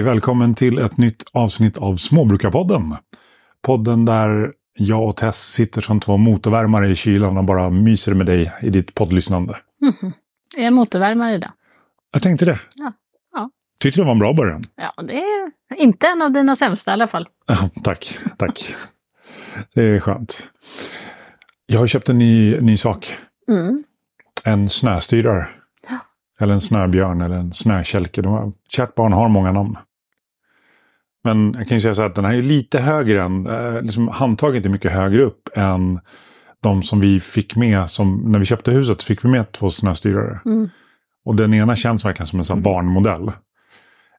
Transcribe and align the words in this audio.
Hej, 0.00 0.04
välkommen 0.06 0.54
till 0.54 0.78
ett 0.78 0.96
nytt 0.96 1.22
avsnitt 1.32 1.78
av 1.78 1.96
Småbrukarpodden. 1.96 2.96
Podden 3.62 4.04
där 4.04 4.52
jag 4.78 5.08
och 5.08 5.16
Tess 5.16 5.52
sitter 5.52 5.80
som 5.80 6.00
två 6.00 6.16
motorvärmare 6.16 6.88
i 6.88 6.94
kylan 6.94 7.36
och 7.38 7.44
bara 7.44 7.70
myser 7.70 8.14
med 8.14 8.26
dig 8.26 8.52
i 8.62 8.70
ditt 8.70 8.94
poddlyssnande. 8.94 9.56
Mhm. 9.80 10.12
Är 10.58 10.64
jag 10.64 10.72
motorvärmare 10.72 11.34
idag? 11.34 11.50
Jag 12.12 12.22
tänkte 12.22 12.44
det. 12.44 12.60
Ja. 12.76 12.92
Ja. 13.32 13.50
Tyckte 13.80 14.00
det 14.00 14.04
var 14.04 14.12
en 14.12 14.18
bra 14.18 14.32
början. 14.32 14.62
Ja, 14.76 15.02
det 15.02 15.14
är 15.14 15.52
inte 15.76 16.06
en 16.06 16.22
av 16.22 16.32
dina 16.32 16.56
sämsta 16.56 16.90
i 16.90 16.92
alla 16.92 17.06
fall. 17.06 17.28
Tack, 17.84 18.18
tack. 18.38 18.74
Det 19.74 19.82
är 19.82 20.00
skönt. 20.00 20.46
Jag 21.66 21.78
har 21.78 21.86
köpt 21.86 22.08
en 22.08 22.18
ny, 22.18 22.60
ny 22.60 22.76
sak. 22.76 23.16
Mm. 23.48 23.84
En 24.44 24.68
snöstyrare. 24.68 25.48
Eller 26.40 26.54
en 26.54 26.60
snöbjörn 26.60 27.20
eller 27.20 27.36
en 27.36 27.52
snökälke. 27.52 28.22
Kärt 28.68 28.94
barn 28.94 29.12
har 29.12 29.28
många 29.28 29.52
namn. 29.52 29.76
Men 31.24 31.54
jag 31.58 31.68
kan 31.68 31.76
ju 31.76 31.80
säga 31.80 31.94
så 31.94 32.02
här 32.02 32.08
att 32.08 32.14
den 32.14 32.24
här 32.24 32.34
är 32.34 32.42
lite 32.42 32.80
högre 32.80 33.22
än, 33.22 33.46
eh, 33.46 33.82
liksom 33.82 34.08
handtaget 34.08 34.66
är 34.66 34.70
mycket 34.70 34.92
högre 34.92 35.22
upp 35.22 35.48
än 35.54 36.00
de 36.62 36.82
som 36.82 37.00
vi 37.00 37.20
fick 37.20 37.56
med, 37.56 37.90
som, 37.90 38.22
när 38.26 38.38
vi 38.38 38.44
köpte 38.44 38.70
huset 38.70 39.00
så 39.00 39.06
fick 39.06 39.24
vi 39.24 39.28
med 39.28 39.52
två 39.52 39.70
snöstyrare. 39.70 40.40
Mm. 40.44 40.68
Och 41.24 41.36
den 41.36 41.54
ena 41.54 41.76
känns 41.76 42.04
verkligen 42.04 42.26
som 42.26 42.38
en 42.38 42.44
sån 42.44 42.58
här 42.58 42.62
barnmodell. 42.62 43.32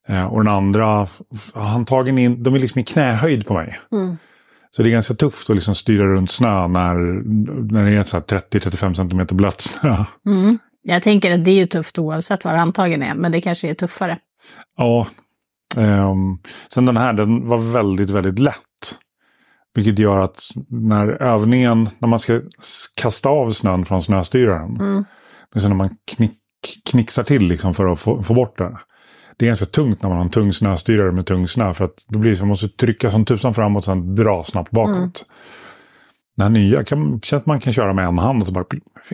Eh, 0.08 0.26
och 0.26 0.44
den 0.44 0.54
andra, 0.54 1.08
handtagen 1.54 2.18
in, 2.18 2.44
de 2.44 2.56
är 2.56 2.60
liksom 2.60 2.82
i 2.82 2.84
knähöjd 2.84 3.48
på 3.48 3.54
mig. 3.54 3.80
Mm. 3.92 4.18
Så 4.72 4.84
det 4.84 4.90
är 4.90 4.92
ganska 4.92 5.14
tufft 5.14 5.50
att 5.50 5.56
liksom 5.56 5.76
styra 5.76 6.06
runt 6.06 6.32
snö 6.32 6.68
när, 6.68 6.96
när 7.72 7.86
det 7.86 7.92
är 7.92 8.04
så 8.04 8.18
här 8.18 8.24
30-35 8.24 8.94
cm 8.94 9.38
blött 9.38 9.62
snö. 9.62 10.06
Mm. 10.26 10.60
Jag 10.84 11.04
tänker 11.04 11.34
att 11.34 11.46
det 11.46 11.52
är 11.52 11.56
ju 11.56 11.68
tufft 11.68 12.00
oavsett 12.00 12.46
var 12.46 12.54
antagen 12.54 13.04
är, 13.04 13.16
men 13.16 13.32
det 13.32 13.42
kanske 13.42 13.70
är 13.70 13.74
tuffare. 13.74 14.18
Ja. 14.78 15.08
Ehm, 15.78 16.38
sen 16.74 16.86
den 16.86 16.98
här, 16.98 17.14
den 17.14 17.48
var 17.48 17.58
väldigt, 17.58 18.10
väldigt 18.10 18.40
lätt. 18.40 18.56
Vilket 19.74 20.00
gör 20.00 20.20
att 20.20 20.40
när 20.70 21.08
övningen, 21.08 21.90
när 22.00 22.08
man 22.08 22.20
ska 22.20 22.42
kasta 22.96 23.30
av 23.30 23.52
snön 23.52 23.86
från 23.86 24.02
snöstyraren. 24.02 24.80
Mm. 24.80 25.04
Så 25.56 25.68
när 25.68 25.76
man 25.76 25.90
knick, 26.16 26.38
knixar 26.90 27.24
till 27.24 27.44
liksom 27.44 27.74
för 27.74 27.88
att 27.88 28.00
få, 28.00 28.24
få 28.24 28.34
bort 28.34 28.58
det. 28.58 28.78
Det 29.38 29.46
är 29.46 29.48
ganska 29.48 29.66
tungt 29.66 30.02
när 30.02 30.10
man 30.10 30.18
har 30.18 30.26
en 30.26 30.32
tung 30.32 30.54
snöstyrare 30.54 31.12
med 31.12 31.26
tung 31.26 31.48
snö. 31.48 31.74
För 31.74 31.86
att 31.86 32.06
då 32.08 32.20
blir 32.20 32.32
det 32.32 32.36
så 32.36 32.44
man 32.44 32.50
måste 32.50 32.68
trycka 32.68 33.12
som 33.12 33.26
tusan 33.26 33.54
framåt 33.54 33.80
och 33.80 33.86
sen 33.86 34.16
dra 34.16 34.44
snabbt 34.44 34.72
bakåt. 34.72 34.98
Mm. 34.98 35.12
Den 36.36 36.44
här 36.44 36.50
nya 36.50 36.84
kan, 36.84 37.22
känns 37.22 37.42
att 37.42 37.46
man 37.46 37.60
kan 37.60 37.74
köra 37.74 37.94
med 37.94 38.06
en 38.06 38.18
hand 38.18 38.42
och 38.42 38.48
så 38.48 38.54
bara 38.54 38.66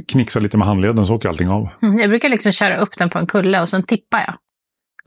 knixa 0.08 0.40
lite 0.40 0.58
med 0.58 0.68
handleden 0.68 1.08
så 1.08 1.16
åker 1.16 1.30
allting 1.30 1.50
av. 1.50 1.70
Mm. 1.82 2.00
Jag 2.00 2.10
brukar 2.10 2.30
liksom 2.30 2.52
köra 2.52 2.78
upp 2.78 2.98
den 2.98 3.10
på 3.10 3.20
en 3.20 3.28
kulle 3.28 3.62
och 3.62 3.70
sen 3.70 3.84
tippar 3.84 4.20
jag. 4.20 4.34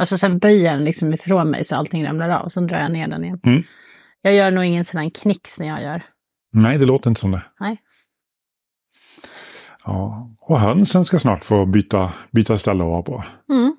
Och 0.00 0.08
så 0.08 0.18
sen 0.18 0.38
böjer 0.38 0.74
den 0.74 0.84
liksom 0.84 1.14
ifrån 1.14 1.50
mig 1.50 1.64
så 1.64 1.76
allting 1.76 2.06
ramlar 2.06 2.28
av 2.28 2.42
och 2.42 2.52
sen 2.52 2.66
drar 2.66 2.78
jag 2.78 2.92
ner 2.92 3.08
den 3.08 3.24
igen. 3.24 3.40
Mm. 3.42 3.62
Jag 4.22 4.34
gör 4.34 4.50
nog 4.50 4.64
ingen 4.64 4.84
sån 4.84 5.00
här 5.00 5.10
knix 5.10 5.60
när 5.60 5.66
jag 5.66 5.82
gör. 5.82 6.02
Nej, 6.52 6.78
det 6.78 6.84
låter 6.84 7.10
inte 7.10 7.20
som 7.20 7.30
det. 7.30 7.42
Nej. 7.60 7.76
Ja, 9.84 10.30
och 10.40 10.60
hönsen 10.60 11.04
ska 11.04 11.18
snart 11.18 11.44
få 11.44 11.66
byta, 11.66 12.12
byta 12.30 12.58
ställe 12.58 12.84
att 12.84 12.90
vara 12.90 13.02
på. 13.02 13.24
Mm. 13.52 13.76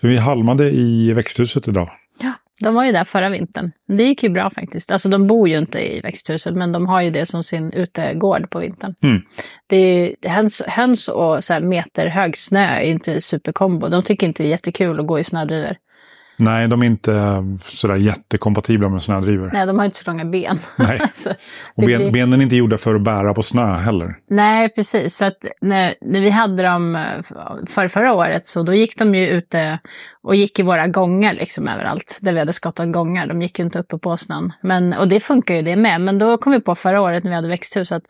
För 0.00 0.08
vi 0.08 0.16
halmade 0.16 0.70
i 0.70 1.12
växthuset 1.12 1.68
idag. 1.68 1.90
Ja, 2.20 2.32
de 2.60 2.74
var 2.74 2.84
ju 2.84 2.92
där 2.92 3.04
förra 3.04 3.28
vintern. 3.28 3.72
Det 3.88 4.04
gick 4.04 4.22
ju 4.22 4.28
bra 4.28 4.50
faktiskt. 4.50 4.90
Alltså 4.90 5.08
de 5.08 5.26
bor 5.26 5.48
ju 5.48 5.58
inte 5.58 5.94
i 5.94 6.00
växthuset, 6.00 6.54
men 6.54 6.72
de 6.72 6.86
har 6.86 7.02
ju 7.02 7.10
det 7.10 7.26
som 7.26 7.42
sin 7.42 7.72
utegård 7.72 8.50
på 8.50 8.58
vintern. 8.58 8.94
Mm. 9.02 9.22
Det 9.66 9.76
är, 9.76 10.28
höns, 10.28 10.62
höns 10.66 11.08
och 11.08 11.44
så 11.44 11.52
här 11.52 11.60
meter 11.60 12.06
hög 12.06 12.36
snö 12.36 12.66
är 12.66 12.80
inte 12.80 13.20
superkombo. 13.20 13.88
De 13.88 14.02
tycker 14.02 14.26
inte 14.26 14.42
det 14.42 14.48
är 14.48 14.50
jättekul 14.50 15.00
att 15.00 15.06
gå 15.06 15.18
i 15.18 15.24
snödrivor. 15.24 15.76
Nej, 16.36 16.68
de 16.68 16.82
är 16.82 16.86
inte 16.86 17.44
sådär 17.64 17.96
jättekompatibla 17.96 18.88
med 18.88 19.02
snödrivor. 19.02 19.50
Nej, 19.52 19.66
de 19.66 19.78
har 19.78 19.84
inte 19.86 19.98
så 19.98 20.10
långa 20.10 20.24
ben. 20.24 20.58
Nej. 20.78 21.00
så, 21.12 21.30
Och 21.30 21.36
ben, 21.76 21.86
blir- 21.86 22.12
benen 22.12 22.40
är 22.40 22.42
inte 22.44 22.56
gjorda 22.56 22.78
för 22.78 22.94
att 22.94 23.02
bära 23.02 23.34
på 23.34 23.42
snö 23.42 23.72
heller. 23.78 24.14
Nej, 24.30 24.68
precis. 24.68 25.16
Så 25.16 25.30
när, 25.60 25.94
när 26.00 26.20
vi 26.20 26.30
hade 26.30 26.62
dem 26.62 26.96
eh, 26.96 27.02
för 27.68 27.88
förra 27.88 28.12
året 28.14 28.46
så 28.46 28.62
då 28.62 28.74
gick 28.74 28.98
de 28.98 29.14
ju 29.14 29.28
ute 29.28 29.78
och 30.22 30.34
gick 30.36 30.58
i 30.58 30.62
våra 30.62 30.86
gångar 30.86 31.34
liksom 31.34 31.68
överallt. 31.68 32.18
Där 32.22 32.32
vi 32.32 32.38
hade 32.38 32.52
skottat 32.52 32.92
gångar. 32.92 33.26
De 33.26 33.42
gick 33.42 33.58
ju 33.58 33.64
inte 33.64 33.78
uppe 33.78 33.98
på 33.98 34.16
snön. 34.16 34.52
Men, 34.62 34.92
och 34.92 35.08
det 35.08 35.20
funkar 35.20 35.54
ju 35.54 35.62
det 35.62 35.76
med. 35.76 36.00
Men 36.00 36.18
då 36.18 36.36
kom 36.36 36.52
vi 36.52 36.60
på 36.60 36.74
förra 36.74 37.00
året 37.00 37.24
när 37.24 37.30
vi 37.30 37.34
hade 37.34 37.48
växthus 37.48 37.92
att 37.92 38.02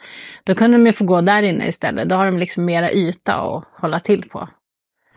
då 0.45 0.55
kunde 0.55 0.77
de 0.79 0.87
ju 0.87 0.93
få 0.93 1.05
gå 1.05 1.21
där 1.21 1.43
inne 1.43 1.67
istället. 1.69 2.09
Då 2.09 2.17
har 2.17 2.27
de 2.27 2.39
liksom 2.39 2.65
mera 2.65 2.91
yta 2.93 3.35
att 3.35 3.65
hålla 3.81 4.01
till 4.01 4.23
på. 4.33 4.49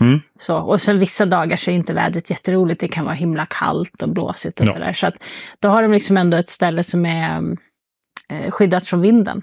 Mm. 0.05 0.19
Så, 0.39 0.57
och 0.57 0.81
sen 0.81 0.99
vissa 0.99 1.25
dagar 1.25 1.57
så 1.57 1.71
är 1.71 1.75
inte 1.75 1.93
vädret 1.93 2.29
jätteroligt. 2.29 2.79
Det 2.79 2.87
kan 2.87 3.05
vara 3.05 3.15
himla 3.15 3.45
kallt 3.45 4.01
och 4.01 4.09
blåsigt 4.09 4.59
och 4.59 4.65
Ja. 4.65 4.73
sådär. 4.73 4.93
Så 4.93 5.07
att 5.07 5.15
då 5.59 5.69
har 5.69 5.81
de 5.81 5.91
liksom 5.91 6.17
ändå 6.17 6.37
ett 6.37 6.49
ställe 6.49 6.83
som 6.83 7.05
är 7.05 7.43
eh, 8.29 8.51
skyddat 8.51 8.87
från 8.87 9.01
vinden. 9.01 9.41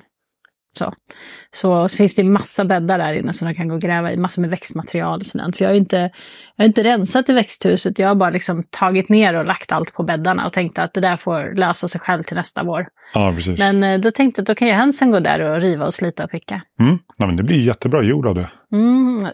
Så. 0.78 0.92
Så, 1.50 1.88
så 1.88 1.96
finns 1.96 2.14
det 2.14 2.24
massa 2.24 2.64
bäddar 2.64 2.98
där 2.98 3.14
inne 3.14 3.32
som 3.32 3.48
de 3.48 3.54
kan 3.54 3.68
gå 3.68 3.74
och 3.74 3.80
gräva 3.80 4.12
i, 4.12 4.16
massor 4.16 4.42
med 4.42 4.50
växtmaterial 4.50 5.20
och 5.20 5.26
sådant. 5.26 5.56
För 5.56 5.64
jag 5.64 5.70
har 5.70 5.76
inte, 5.76 5.96
jag 6.56 6.64
har 6.64 6.64
inte 6.64 6.82
rensat 6.84 7.28
i 7.28 7.32
växthuset, 7.32 7.98
jag 7.98 8.08
har 8.08 8.14
bara 8.14 8.30
liksom 8.30 8.62
tagit 8.70 9.08
ner 9.08 9.34
och 9.34 9.46
lagt 9.46 9.72
allt 9.72 9.94
på 9.94 10.02
bäddarna 10.02 10.46
och 10.46 10.52
tänkte 10.52 10.82
att 10.82 10.94
det 10.94 11.00
där 11.00 11.16
får 11.16 11.54
lösa 11.56 11.88
sig 11.88 12.00
själv 12.00 12.22
till 12.22 12.36
nästa 12.36 12.62
vår. 12.62 12.86
Ja, 13.14 13.32
precis. 13.36 13.58
Men 13.58 13.84
eh, 13.84 14.00
då 14.00 14.10
tänkte 14.10 14.38
jag 14.38 14.42
att 14.42 14.46
då 14.46 14.54
kan 14.54 14.68
ju 14.68 14.74
hönsen 14.74 15.10
gå 15.10 15.20
där 15.20 15.40
och 15.40 15.60
riva 15.60 15.86
och 15.86 15.94
slita 15.94 16.24
och 16.24 16.30
picka. 16.30 16.62
Mm. 16.80 16.98
Nej, 17.18 17.26
men 17.26 17.36
det 17.36 17.42
blir 17.42 17.60
jättebra 17.60 18.02
jord 18.02 18.26
av 18.26 18.34
det. 18.34 18.50
Mm. 18.72 19.26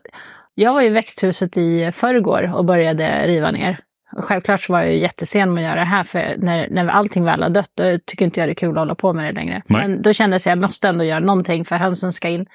Jag 0.61 0.73
var 0.73 0.83
i 0.83 0.89
växthuset 0.89 1.57
i 1.57 1.93
förrgår 1.93 2.53
och 2.55 2.65
började 2.65 3.27
riva 3.27 3.51
ner. 3.51 3.79
Och 4.17 4.25
självklart 4.25 4.61
så 4.61 4.73
var 4.73 4.81
jag 4.81 4.93
ju 4.93 4.99
jättesen 4.99 5.55
med 5.55 5.63
att 5.65 5.69
göra 5.71 5.81
det 5.81 5.87
här, 5.87 6.05
för 6.05 6.35
när, 6.39 6.69
när 6.71 6.87
allting 6.89 7.25
väl 7.25 7.43
har 7.43 7.51
dött, 7.51 7.71
då 7.75 7.99
tycker 8.07 8.25
inte 8.25 8.41
jag 8.41 8.49
det 8.49 8.53
är 8.53 8.55
kul 8.55 8.71
att 8.71 8.77
hålla 8.77 8.95
på 8.95 9.13
med 9.13 9.25
det 9.25 9.33
längre. 9.41 9.63
Nej. 9.67 9.89
Men 9.89 10.03
då 10.03 10.13
kändes 10.13 10.47
jag 10.47 10.53
att 10.53 10.57
jag 10.63 10.67
måste 10.67 10.89
ändå 10.89 11.05
göra 11.05 11.21
någonting 11.21 11.65
för 11.65 11.77
hönsen 11.77 12.13
ska 12.13 12.29
in. 12.29 12.47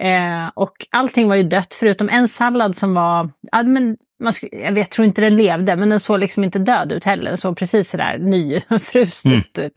Eh, 0.00 0.48
och 0.54 0.72
allting 0.90 1.28
var 1.28 1.36
ju 1.36 1.42
dött, 1.42 1.74
förutom 1.74 2.08
en 2.08 2.28
sallad 2.28 2.76
som 2.76 2.94
var, 2.94 3.30
ja, 3.52 3.62
men 3.62 3.96
man 4.22 4.32
sk- 4.32 4.64
jag 4.64 4.72
vet, 4.72 4.90
tror 4.90 5.04
inte 5.06 5.20
den 5.20 5.36
levde, 5.36 5.76
men 5.76 5.90
den 5.90 6.00
såg 6.00 6.18
liksom 6.20 6.44
inte 6.44 6.58
död 6.58 6.92
ut 6.92 7.04
heller. 7.04 7.24
Den 7.24 7.36
såg 7.36 7.56
precis 7.56 7.90
sådär 7.90 8.18
nyfrust 8.18 9.24
Mm. 9.24 9.38
ut 9.38 9.52
typ. 9.52 9.72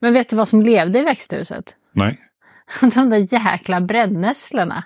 Men 0.00 0.12
vet 0.14 0.28
du 0.28 0.36
vad 0.36 0.48
som 0.48 0.62
levde 0.62 0.98
i 0.98 1.02
växthuset? 1.02 1.64
Nej. 1.94 2.18
De 2.94 3.10
där 3.10 3.34
jäkla 3.34 3.80
brännässlorna 3.80 4.84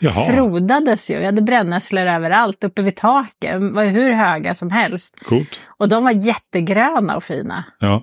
Jaha, 0.00 0.24
frodades 0.32 1.10
ju. 1.10 1.18
Vi 1.18 1.24
hade 1.24 1.42
brännässlor 1.42 2.06
överallt, 2.06 2.64
uppe 2.64 2.82
vid 2.82 2.96
taket. 2.96 3.52
De 3.52 3.74
var 3.74 3.84
hur 3.84 4.12
höga 4.12 4.54
som 4.54 4.70
helst. 4.70 5.16
coolt. 5.24 5.60
Och 5.66 5.88
de 5.88 6.04
var 6.04 6.10
jättegröna 6.10 7.16
och 7.16 7.24
fina. 7.24 7.64
Ja, 7.80 8.02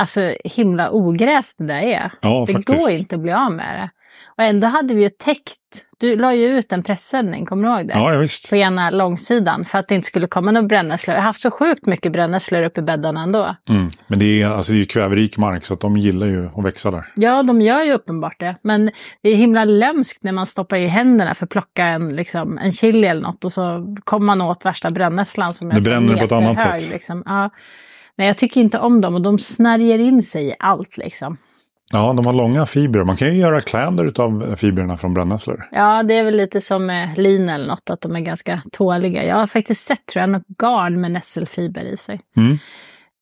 Alltså 0.00 0.32
himla 0.44 0.90
ogräs 0.90 1.54
det 1.54 1.66
där 1.66 1.80
är. 1.82 2.12
ja 2.20 2.44
det 2.46 2.52
faktiskt. 2.52 2.78
går 2.80 2.90
inte 2.90 3.14
att 3.14 3.20
bli 3.22 3.32
av 3.32 3.52
med 3.52 3.80
det. 3.80 3.90
Och 4.36 4.44
ändå 4.44 4.66
hade 4.66 4.94
vi 4.94 5.02
ju 5.02 5.08
täckt. 5.08 5.56
Du 5.98 6.16
la 6.16 6.34
ju 6.34 6.46
ut 6.58 6.72
en 6.72 6.82
pressändning, 6.82 7.46
kommer 7.46 7.68
du 7.68 7.74
ihåg 7.74 7.88
det? 7.88 7.94
Ja, 7.94 8.18
visst. 8.18 8.50
På 8.50 8.56
ena 8.56 8.90
långsidan 8.90 9.64
för 9.64 9.78
att 9.78 9.88
det 9.88 9.94
inte 9.94 10.06
skulle 10.06 10.26
komma 10.26 10.50
några 10.50 10.66
brännässlor. 10.66 11.14
Jag 11.14 11.20
har 11.20 11.26
haft 11.26 11.40
så 11.40 11.50
sjukt 11.50 11.86
mycket 11.86 12.12
brännässlor 12.12 12.62
uppe 12.62 12.80
i 12.80 12.82
bäddarna 12.82 13.22
ändå. 13.22 13.56
Mm. 13.68 13.90
Men 14.06 14.18
det 14.18 14.42
är, 14.42 14.48
alltså, 14.48 14.72
det 14.72 14.76
är 14.76 14.80
ju 14.80 14.86
kväverik 14.86 15.36
mark 15.36 15.64
så 15.64 15.74
att 15.74 15.80
de 15.80 15.96
gillar 15.96 16.26
ju 16.26 16.46
att 16.46 16.64
växa 16.64 16.90
där. 16.90 17.12
Ja, 17.16 17.42
de 17.42 17.62
gör 17.62 17.82
ju 17.82 17.92
uppenbart 17.92 18.40
det. 18.40 18.56
Men 18.62 18.90
det 19.22 19.28
är 19.28 19.34
himla 19.34 19.64
lömskt 19.64 20.22
när 20.22 20.32
man 20.32 20.46
stoppar 20.46 20.76
i 20.76 20.86
händerna 20.86 21.34
för 21.34 21.46
att 21.46 21.50
plocka 21.50 21.84
en, 21.84 22.16
liksom, 22.16 22.58
en 22.58 22.72
chili 22.72 23.06
eller 23.06 23.22
något 23.22 23.44
och 23.44 23.52
så 23.52 23.96
kommer 24.04 24.26
man 24.26 24.40
åt 24.40 24.64
värsta 24.64 24.90
brännässlan 24.90 25.54
som 25.54 25.70
är 25.70 25.74
Det 25.74 25.80
bränner 25.80 26.16
på 26.16 26.24
ett 26.24 26.32
annat 26.32 26.56
meterhög, 26.56 26.80
sätt. 26.80 26.90
Liksom. 26.90 27.22
Ja. 27.26 27.50
Nej, 28.16 28.26
jag 28.26 28.36
tycker 28.36 28.60
inte 28.60 28.78
om 28.78 29.00
dem 29.00 29.14
och 29.14 29.22
de 29.22 29.38
snärjer 29.38 29.98
in 29.98 30.22
sig 30.22 30.48
i 30.48 30.54
allt 30.58 30.96
liksom. 30.96 31.36
Ja, 31.92 32.12
de 32.12 32.26
har 32.26 32.32
långa 32.32 32.66
fibrer. 32.66 33.04
Man 33.04 33.16
kan 33.16 33.28
ju 33.28 33.34
göra 33.34 33.60
kläder 33.60 34.20
av 34.20 34.56
fibrerna 34.56 34.96
från 34.96 35.14
brännässlor. 35.14 35.68
Ja, 35.72 36.02
det 36.02 36.14
är 36.14 36.24
väl 36.24 36.36
lite 36.36 36.60
som 36.60 36.86
med 36.86 37.18
lin 37.18 37.48
eller 37.48 37.66
något, 37.66 37.90
att 37.90 38.00
de 38.00 38.16
är 38.16 38.20
ganska 38.20 38.62
tåliga. 38.72 39.24
Jag 39.24 39.36
har 39.36 39.46
faktiskt 39.46 39.86
sett, 39.86 40.06
tror 40.06 40.20
jag, 40.20 40.30
något 40.30 40.46
garn 40.58 41.00
med 41.00 41.10
nässelfiber 41.10 41.84
i 41.84 41.96
sig. 41.96 42.20
Mm. 42.36 42.58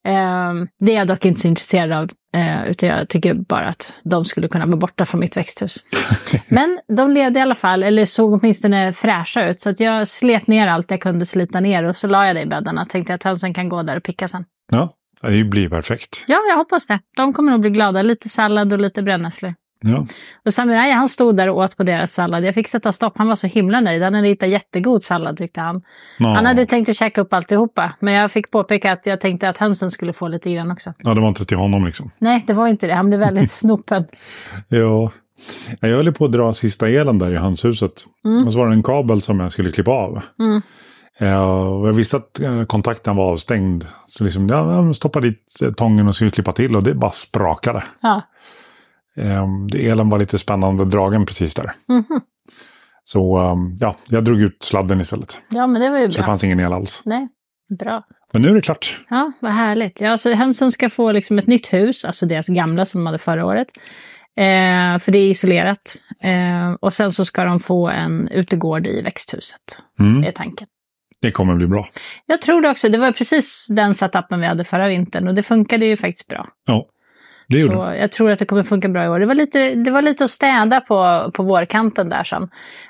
Ehm, 0.09 0.69
det 0.79 0.93
är 0.93 0.97
jag 0.97 1.07
dock 1.07 1.25
inte 1.25 1.41
så 1.41 1.49
intresserad 1.49 1.93
av, 1.93 2.11
eh, 2.37 2.71
utan 2.71 2.89
jag 2.89 3.09
tycker 3.09 3.35
bara 3.35 3.67
att 3.69 3.93
de 4.03 4.25
skulle 4.25 4.49
kunna 4.49 4.67
vara 4.67 4.77
borta 4.77 5.05
från 5.05 5.21
mitt 5.21 5.37
växthus. 5.37 5.79
Men 6.49 6.79
de 6.97 7.11
levde 7.11 7.39
i 7.39 7.43
alla 7.43 7.55
fall, 7.55 7.83
eller 7.83 8.05
såg 8.05 8.33
åtminstone 8.33 8.93
fräscha 8.93 9.49
ut. 9.49 9.61
Så 9.61 9.71
att 9.71 9.81
jag 9.81 10.09
slet 10.09 10.47
ner 10.47 10.69
allt 10.69 10.91
jag 10.91 11.01
kunde 11.01 11.27
slita 11.27 11.61
ner 11.61 11.85
och 11.85 11.97
så 11.97 12.07
la 12.07 12.27
jag 12.27 12.37
det 12.37 12.43
i 12.43 12.47
bäddarna. 12.47 12.85
Tänkte 12.85 13.15
att 13.15 13.23
hönsen 13.23 13.55
kan 13.55 13.69
gå 13.69 13.83
där 13.83 13.97
och 13.97 14.03
picka 14.03 14.29
sen. 14.29 14.45
Ja, 14.73 14.93
det 15.23 15.45
blir 15.45 15.69
perfekt. 15.69 16.25
Ja, 16.27 16.39
jag 16.49 16.57
hoppas 16.57 16.87
det. 16.87 17.01
De 17.17 17.33
kommer 17.33 17.53
nog 17.53 17.61
bli 17.61 17.71
glada. 17.71 18.03
Lite 18.03 18.29
sallad 18.29 18.73
och 18.73 18.79
lite 18.79 19.03
brännässlor. 19.03 19.55
Ja. 19.81 20.07
Och 20.45 20.55
Samurai 20.55 20.91
han 20.91 21.09
stod 21.09 21.37
där 21.37 21.49
och 21.49 21.57
åt 21.57 21.77
på 21.77 21.83
deras 21.83 22.13
sallad. 22.13 22.45
Jag 22.45 22.55
fick 22.55 22.69
sätta 22.69 22.93
stopp. 22.93 23.19
Han 23.19 23.29
var 23.29 23.37
så 23.37 23.47
himla 23.47 23.81
nöjd. 23.81 24.03
Han 24.03 24.15
hade 24.15 24.29
hittat 24.29 24.49
jättegod 24.49 25.03
sallad 25.05 25.37
tyckte 25.37 25.61
han. 25.61 25.83
Ja. 26.19 26.35
Han 26.35 26.47
hade 26.47 26.65
tänkt 26.65 26.89
att 26.89 26.97
käka 26.97 27.21
upp 27.21 27.33
alltihopa. 27.33 27.93
Men 28.01 28.15
jag 28.15 28.33
fick 28.33 28.51
påpeka 28.51 28.93
att 28.93 29.07
jag 29.07 29.21
tänkte 29.21 29.49
att 29.49 29.59
hönsen 29.59 29.91
skulle 29.91 30.13
få 30.13 30.29
lite 30.29 30.53
grann 30.53 30.71
också. 30.71 30.93
ja, 30.99 31.15
det 31.15 31.21
var 31.21 31.29
inte 31.29 31.45
till 31.47 31.57
honom 31.57 31.85
liksom. 31.85 32.11
Nej, 32.19 32.45
det 32.47 32.53
var 32.53 32.69
inte 32.69 32.87
det. 32.87 32.95
Han 32.95 33.09
blev 33.09 33.21
väldigt 33.21 33.51
snopen. 33.61 34.05
Ja. 34.69 35.11
Jag 35.81 35.89
höll 35.89 36.13
på 36.13 36.25
att 36.25 36.33
dra 36.33 36.53
sista 36.53 36.89
elen 36.89 37.19
där 37.19 37.31
i 37.31 37.37
hönshuset. 37.37 38.05
Mm. 38.25 38.45
Och 38.47 38.53
så 38.53 38.59
var 38.59 38.67
det 38.69 38.75
en 38.75 38.83
kabel 38.83 39.23
som 39.23 39.41
jag 39.41 39.53
skulle 39.53 39.73
klippa 39.73 39.91
av. 39.91 40.23
Mm. 40.41 40.63
Eh, 41.21 41.29
jag 41.29 41.93
visste 41.93 42.17
att 42.17 42.41
eh, 42.41 42.65
kontakten 42.65 43.17
var 43.17 43.31
avstängd. 43.33 43.85
Så 44.09 44.25
liksom, 44.25 44.49
ja, 44.49 44.75
jag 44.75 44.97
stoppade 44.97 45.29
dit 45.31 45.61
eh, 45.65 45.73
tången 45.73 46.07
och 46.09 46.15
skulle 46.15 46.31
klippa 46.31 46.53
till 46.53 46.77
och 46.77 46.83
det 46.83 46.95
bara 46.95 47.11
sprakade. 47.13 47.85
Ja. 48.03 48.23
Elen 49.75 50.09
var 50.11 50.19
lite 50.19 50.39
spännande 50.39 50.85
dragen 50.85 51.27
precis 51.27 51.55
där. 51.55 51.73
Mhm. 51.89 52.21
Så 53.05 53.39
eh, 53.39 53.57
ja, 53.81 53.97
jag 54.09 54.25
drog 54.25 54.41
ut 54.41 54.63
sladden 54.63 55.01
istället. 55.01 55.41
ja, 55.51 55.67
men 55.67 55.83
det 55.83 55.91
var 55.91 55.99
ju 55.99 56.05
Så 56.05 56.13
det 56.13 56.19
bra. 56.19 56.27
fanns 56.27 56.45
ingen 56.45 56.61
el 56.61 56.73
alls. 56.73 57.03
Nej, 57.05 57.29
bra. 57.79 58.03
Men 58.33 58.43
nu 58.43 58.49
är 58.49 58.55
det 58.55 58.61
klart. 58.61 59.01
Ja, 59.11 59.33
vad 59.41 59.53
härligt. 59.53 60.01
Ja, 60.01 60.19
så 60.19 60.35
hönsen 60.35 60.73
ska 60.73 60.91
få 60.91 61.13
liksom 61.13 61.39
ett 61.39 61.47
nytt 61.47 61.73
hus, 61.73 62.05
alltså 62.05 62.27
deras 62.27 62.49
gamla 62.49 62.87
som 62.87 63.01
de 63.01 63.07
hade 63.07 63.19
förra 63.19 63.47
året. 63.47 63.69
Eh, 64.37 64.99
för 64.99 65.11
det 65.13 65.19
är 65.19 65.31
isolerat. 65.31 65.97
Eh, 66.23 66.73
och 66.81 66.93
sen 66.93 67.13
så 67.13 67.25
ska 67.25 67.45
de 67.45 67.61
få 67.61 67.89
en 67.89 68.29
utegård 68.29 68.87
i 68.87 69.03
växthuset, 69.03 69.61
Mm. 70.01 70.25
är 70.25 70.31
tanken. 70.31 70.67
Det 71.23 71.31
kommer 71.31 71.55
bli 71.55 71.67
bra. 71.67 71.89
Jag 72.27 72.41
tror 72.43 72.63
det 72.63 72.71
också. 72.71 72.89
Det 72.89 72.99
var 72.99 73.13
precis 73.13 73.67
den 73.71 73.95
setupen 73.95 74.41
vi 74.41 74.47
hade 74.47 74.65
förra 74.65 74.89
vintern 74.89 75.29
och 75.29 75.35
det 75.35 75.43
funkade 75.43 75.87
ju 75.87 75.97
faktiskt 75.97 76.29
bra. 76.29 76.47
Ja, 76.67 76.87
det 77.49 77.59
gjorde 77.59 77.75
det. 77.75 77.79
Så 77.81 78.01
jag 78.01 78.13
tror 78.13 78.31
att 78.31 78.39
det 78.39 78.45
kommer 78.45 78.63
funka 78.63 78.89
bra 78.89 79.05
i 79.05 79.09
år. 79.09 79.21
Det 79.21 79.27
var 79.27 79.35
lite, 79.35 79.75
det 79.75 79.91
var 79.91 80.03
lite 80.03 80.25
att 80.25 80.31
städa 80.31 80.81
på, 80.81 81.31
på 81.35 81.43
vårkanten 81.43 82.09
där 82.09 82.25
sen. 82.25 82.49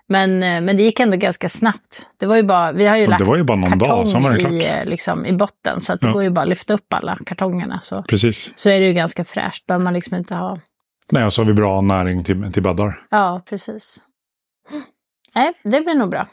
Men, 0.09 0.43
eh, 0.43 0.61
men 0.61 0.77
det 0.77 0.83
gick 0.83 1.01
ändå 1.01 1.17
ganska 1.17 1.49
snabbt. 1.49 2.07
Det 2.17 2.27
var 2.27 2.37
ju 2.37 2.43
bara, 2.43 2.73
vi 2.73 2.87
har 2.87 2.97
ju 2.97 3.05
Och 3.05 3.11
lagt 3.11 3.25
det 3.25 3.29
var 3.29 3.37
ju 3.37 3.43
bara 3.43 3.57
någon 3.57 3.79
kartong 3.81 4.23
dag, 4.23 4.35
det 4.35 4.41
i, 4.51 4.67
eh, 4.67 4.85
liksom, 4.85 5.27
i 5.27 5.33
botten. 5.33 5.81
Så 5.81 5.93
att 5.93 6.01
det 6.01 6.07
Ja. 6.07 6.13
går 6.13 6.23
ju 6.23 6.31
bara 6.31 6.43
att 6.43 6.49
lyfta 6.49 6.75
upp 6.75 6.93
alla 6.95 7.19
kartongerna. 7.27 7.81
Så, 7.83 8.03
Precis. 8.03 8.53
så 8.55 8.71
är 8.71 8.81
det 8.81 8.87
ju 8.87 8.93
ganska 8.93 9.25
fräscht. 9.25 9.67
Behöver 9.67 9.85
man 9.85 9.95
liksom 9.95 10.17
inte 10.17 10.35
ha... 10.35 10.59
Nej, 11.13 11.25
och 11.25 11.33
så 11.33 11.41
har 11.43 11.47
vi 11.47 11.53
bra 11.53 11.81
näring 11.81 12.25
till, 12.25 12.53
till 12.53 12.63
bäddar. 12.63 13.03
Ja, 13.11 13.43
precis. 13.49 14.01
Nej, 15.35 15.53
det 15.65 15.81
blir 15.81 15.95
nog 15.95 16.11
bra. 16.11 16.29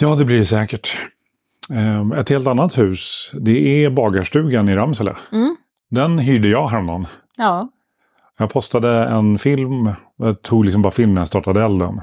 Ja, 0.00 0.14
det 0.14 0.24
blir 0.24 0.38
det 0.38 0.44
säkert. 0.44 0.98
Eh, 1.70 2.18
Ett 2.18 2.28
helt 2.28 2.46
annat 2.46 2.78
hus, 2.78 3.32
det 3.40 3.84
är 3.84 3.90
bagarstugan 3.90 4.68
i 4.68 4.76
Ramsele. 4.76 5.16
Mm. 5.32 5.56
Den 5.90 6.18
hyrde 6.18 6.48
jag 6.48 6.68
häromdagen. 6.68 7.06
Ja, 7.36 7.68
Jag 8.38 8.50
postade 8.50 9.04
en 9.04 9.38
film, 9.38 9.90
jag 10.16 10.42
tog 10.42 10.64
liksom 10.64 10.82
bara 10.82 10.90
film 10.90 11.14
när 11.14 11.20
jag 11.20 11.28
startade 11.28 11.64
elden. 11.64 12.00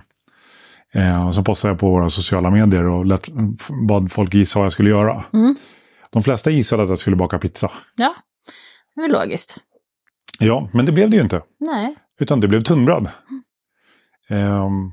Eh, 0.93 1.27
och 1.27 1.35
så 1.35 1.43
postade 1.43 1.71
jag 1.71 1.79
på 1.79 1.89
våra 1.89 2.09
sociala 2.09 2.49
medier 2.49 2.83
och 2.83 3.05
lät, 3.05 3.29
bad 3.87 4.11
folk 4.11 4.33
gissa 4.33 4.59
vad 4.59 4.65
jag 4.65 4.71
skulle 4.71 4.89
göra. 4.89 5.23
Mm. 5.33 5.55
De 6.09 6.23
flesta 6.23 6.49
gissade 6.49 6.83
att 6.83 6.89
jag 6.89 6.97
skulle 6.99 7.15
baka 7.15 7.39
pizza. 7.39 7.71
ja. 7.95 8.15
det 8.95 9.01
är 9.01 9.09
logiskt. 9.09 9.57
Ja, 10.39 10.69
men 10.73 10.85
det 10.85 10.91
blev 10.91 11.09
det 11.09 11.15
ju 11.17 11.23
inte. 11.23 11.41
Nej. 11.59 11.95
Utan 12.19 12.39
det 12.39 12.47
blev 12.47 12.61
tunnbröd. 12.61 13.07
Ehm, 14.29 14.91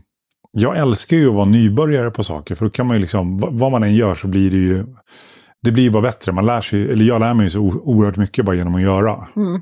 jag 0.53 0.79
älskar 0.79 1.17
ju 1.17 1.29
att 1.29 1.35
vara 1.35 1.45
nybörjare 1.45 2.11
på 2.11 2.25
saker. 2.25 2.55
För 2.55 2.65
då 2.65 2.71
kan 2.71 2.87
man 2.87 2.97
ju 2.97 3.01
liksom, 3.01 3.39
vad- 3.39 3.73
man 3.73 3.83
än 3.83 3.95
gör 3.95 4.15
så 4.15 4.29
blir 4.29 4.51
det 4.51 4.57
ju... 4.57 4.85
Det 5.63 5.73
blir 5.73 5.83
ju 5.85 5.91
bara 5.91 6.03
bättre. 6.03 6.33
Man 6.33 6.47
lär 6.47 6.61
sig, 6.61 6.91
eller 6.93 7.05
jag 7.05 7.21
lär 7.21 7.35
mig 7.35 7.47
ju 7.47 7.51
så 7.51 7.61
oerhört 7.61 8.17
mycket 8.17 8.45
bara 8.45 8.57
genom 8.57 8.75
att 8.75 8.83
göra. 8.83 9.27
Mm. 9.37 9.61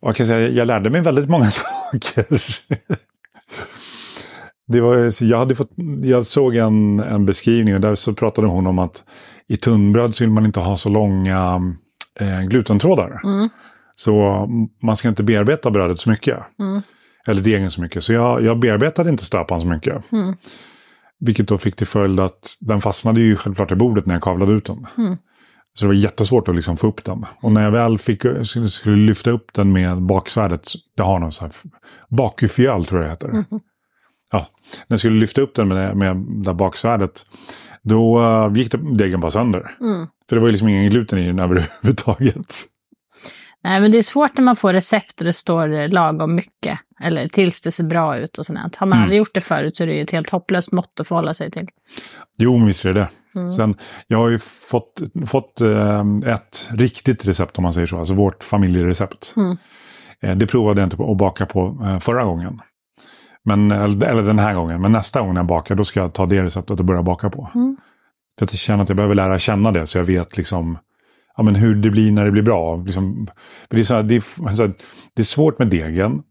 Och 0.00 0.08
jag 0.08 0.16
kan 0.16 0.26
säga, 0.26 0.48
jag 0.48 0.66
lärde 0.66 0.90
mig 0.90 1.00
väldigt 1.00 1.28
många 1.28 1.50
saker. 1.50 2.42
Det 4.66 4.80
var, 4.80 5.10
så 5.10 5.24
jag, 5.24 5.38
hade 5.38 5.54
fått, 5.54 5.70
jag 6.02 6.26
såg 6.26 6.56
en, 6.56 7.00
en 7.00 7.26
beskrivning 7.26 7.74
och 7.74 7.80
där 7.80 7.94
så 7.94 8.14
pratade 8.14 8.46
hon 8.46 8.66
om 8.66 8.78
att 8.78 9.04
i 9.48 9.56
tunnbröd 9.56 10.14
så 10.14 10.24
vill 10.24 10.30
man 10.30 10.46
inte 10.46 10.60
ha 10.60 10.76
så 10.76 10.88
långa 10.88 11.60
eh, 12.20 12.40
glutentrådar. 12.40 13.20
Mm. 13.24 13.48
Så 13.96 14.46
man 14.82 14.96
ska 14.96 15.08
inte 15.08 15.22
bearbeta 15.22 15.70
brödet 15.70 16.00
så 16.00 16.10
mycket. 16.10 16.38
Mm. 16.60 16.82
Eller 17.28 17.42
degen 17.42 17.70
så 17.70 17.80
mycket. 17.80 18.04
Så 18.04 18.12
jag, 18.12 18.44
jag 18.44 18.58
bearbetade 18.58 19.10
inte 19.10 19.24
stöpan 19.24 19.60
så 19.60 19.66
mycket. 19.66 20.12
Mm. 20.12 20.36
Vilket 21.20 21.48
då 21.48 21.58
fick 21.58 21.76
till 21.76 21.86
följd 21.86 22.20
att 22.20 22.56
den 22.60 22.80
fastnade 22.80 23.20
ju 23.20 23.36
självklart 23.36 23.72
i 23.72 23.74
bordet 23.74 24.06
när 24.06 24.14
jag 24.14 24.22
kavlade 24.22 24.52
ut 24.52 24.64
den. 24.64 24.86
Mm. 24.98 25.16
Så 25.74 25.84
det 25.84 25.86
var 25.86 25.94
jättesvårt 25.94 26.48
att 26.48 26.54
liksom 26.54 26.76
få 26.76 26.86
upp 26.86 27.04
den. 27.04 27.26
Och 27.42 27.52
när 27.52 27.64
jag 27.64 27.70
väl 27.70 27.98
fick, 27.98 28.22
skulle, 28.42 28.68
skulle 28.68 28.96
lyfta 28.96 29.30
upp 29.30 29.52
den 29.52 29.72
med 29.72 30.02
baksvärdet, 30.02 30.68
det 30.96 31.02
har 31.02 31.18
någon 31.18 31.32
sån 31.32 31.50
här 31.50 31.70
bakufjöl 32.16 32.84
tror 32.84 33.00
jag 33.00 33.08
det 33.08 33.12
heter. 33.12 33.28
Mhm. 33.28 33.60
Ja, 34.32 34.46
när 34.76 34.94
jag 34.94 34.98
skulle 34.98 35.20
lyfta 35.20 35.40
upp 35.40 35.54
den 35.54 35.68
med, 35.68 35.96
med 35.96 36.16
det 36.16 36.44
där 36.44 36.54
baksvärdet, 36.54 37.26
då 37.82 38.20
eh, 38.20 38.56
gick 38.56 38.72
det, 38.72 38.96
degen 38.96 39.20
bara 39.20 39.30
sönder. 39.30 39.76
Mm. 39.80 40.06
För 40.28 40.36
det 40.36 40.40
var 40.40 40.48
ju 40.48 40.52
liksom 40.52 40.68
ingen 40.68 40.90
gluten 40.90 41.18
i 41.18 41.26
den 41.26 41.38
överhuvudtaget. 41.38 42.54
Nej, 43.64 43.80
men 43.80 43.90
det 43.90 43.98
är 43.98 44.02
svårt 44.02 44.36
när 44.36 44.44
man 44.44 44.56
får 44.56 44.72
recept 44.72 45.20
och 45.20 45.24
det 45.24 45.32
står 45.32 45.88
lagom 45.88 46.34
mycket. 46.34 46.78
Eller 47.00 47.28
tills 47.28 47.60
det 47.60 47.72
ser 47.72 47.84
bra 47.84 48.16
ut 48.16 48.38
och 48.38 48.46
sånt. 48.46 48.76
Har 48.76 48.86
man 48.86 48.96
Mm. 48.98 49.02
aldrig 49.02 49.18
gjort 49.18 49.34
det 49.34 49.40
förut 49.40 49.76
så 49.76 49.82
är 49.82 49.86
det 49.86 49.94
ju 49.94 50.02
ett 50.02 50.10
helt 50.10 50.30
hopplöst 50.30 50.72
mått 50.72 51.00
att 51.00 51.08
förhålla 51.08 51.34
sig 51.34 51.50
till. 51.50 51.68
Jo, 52.38 52.64
visst 52.66 52.84
är 52.84 52.92
det. 52.92 53.08
Mm. 53.34 53.52
Sen, 53.52 53.74
jag 54.06 54.18
har 54.18 54.28
ju 54.28 54.38
fått, 54.70 55.02
fått 55.26 55.60
eh, 55.60 56.04
ett 56.26 56.68
riktigt 56.70 57.24
recept 57.26 57.58
om 57.58 57.62
man 57.62 57.72
säger 57.72 57.86
så, 57.86 57.98
alltså 57.98 58.14
vårt 58.14 58.44
familjerecept. 58.44 59.34
Mm. 59.36 59.56
Eh, 60.22 60.36
det 60.36 60.46
provade 60.46 60.80
jag 60.80 60.86
inte 60.86 60.96
på 60.96 61.12
att 61.12 61.18
baka 61.18 61.46
på 61.46 61.82
eh, 61.84 61.98
förra 61.98 62.24
gången. 62.24 62.60
Men, 63.44 63.70
eller, 63.70 64.06
eller 64.06 64.22
den 64.22 64.38
här 64.38 64.54
gången, 64.54 64.80
men 64.80 64.92
nästa 64.92 65.20
gång 65.20 65.34
när 65.34 65.40
jag 65.40 65.46
bakar 65.46 65.74
då 65.74 65.84
ska 65.84 66.00
jag 66.00 66.14
ta 66.14 66.26
det 66.26 66.42
receptet 66.42 66.78
och 66.78 66.84
börja 66.84 67.02
baka 67.02 67.30
på. 67.30 67.50
Mm. 67.54 67.76
För 68.38 68.44
att 68.44 68.52
jag 68.52 68.58
känner 68.60 68.82
att 68.82 68.88
jag 68.88 68.96
behöver 68.96 69.14
lära 69.14 69.38
känna 69.38 69.72
det 69.72 69.86
så 69.86 69.98
jag 69.98 70.04
vet 70.04 70.36
liksom 70.36 70.78
ja, 71.36 71.42
men 71.42 71.54
hur 71.54 71.74
det 71.74 71.90
blir 71.90 72.12
när 72.12 72.24
det 72.24 72.30
blir 72.30 72.42
bra. 72.42 72.76
Liksom, 72.76 73.30
det, 73.68 73.78
är 73.78 73.82
så 73.82 73.94
här, 73.94 74.02
det, 74.02 74.14
är, 74.14 74.20
så 74.54 74.62
här, 74.62 74.74
det 75.14 75.22
är 75.22 75.24
svårt 75.24 75.58
med 75.58 75.68
degen. 75.68 76.22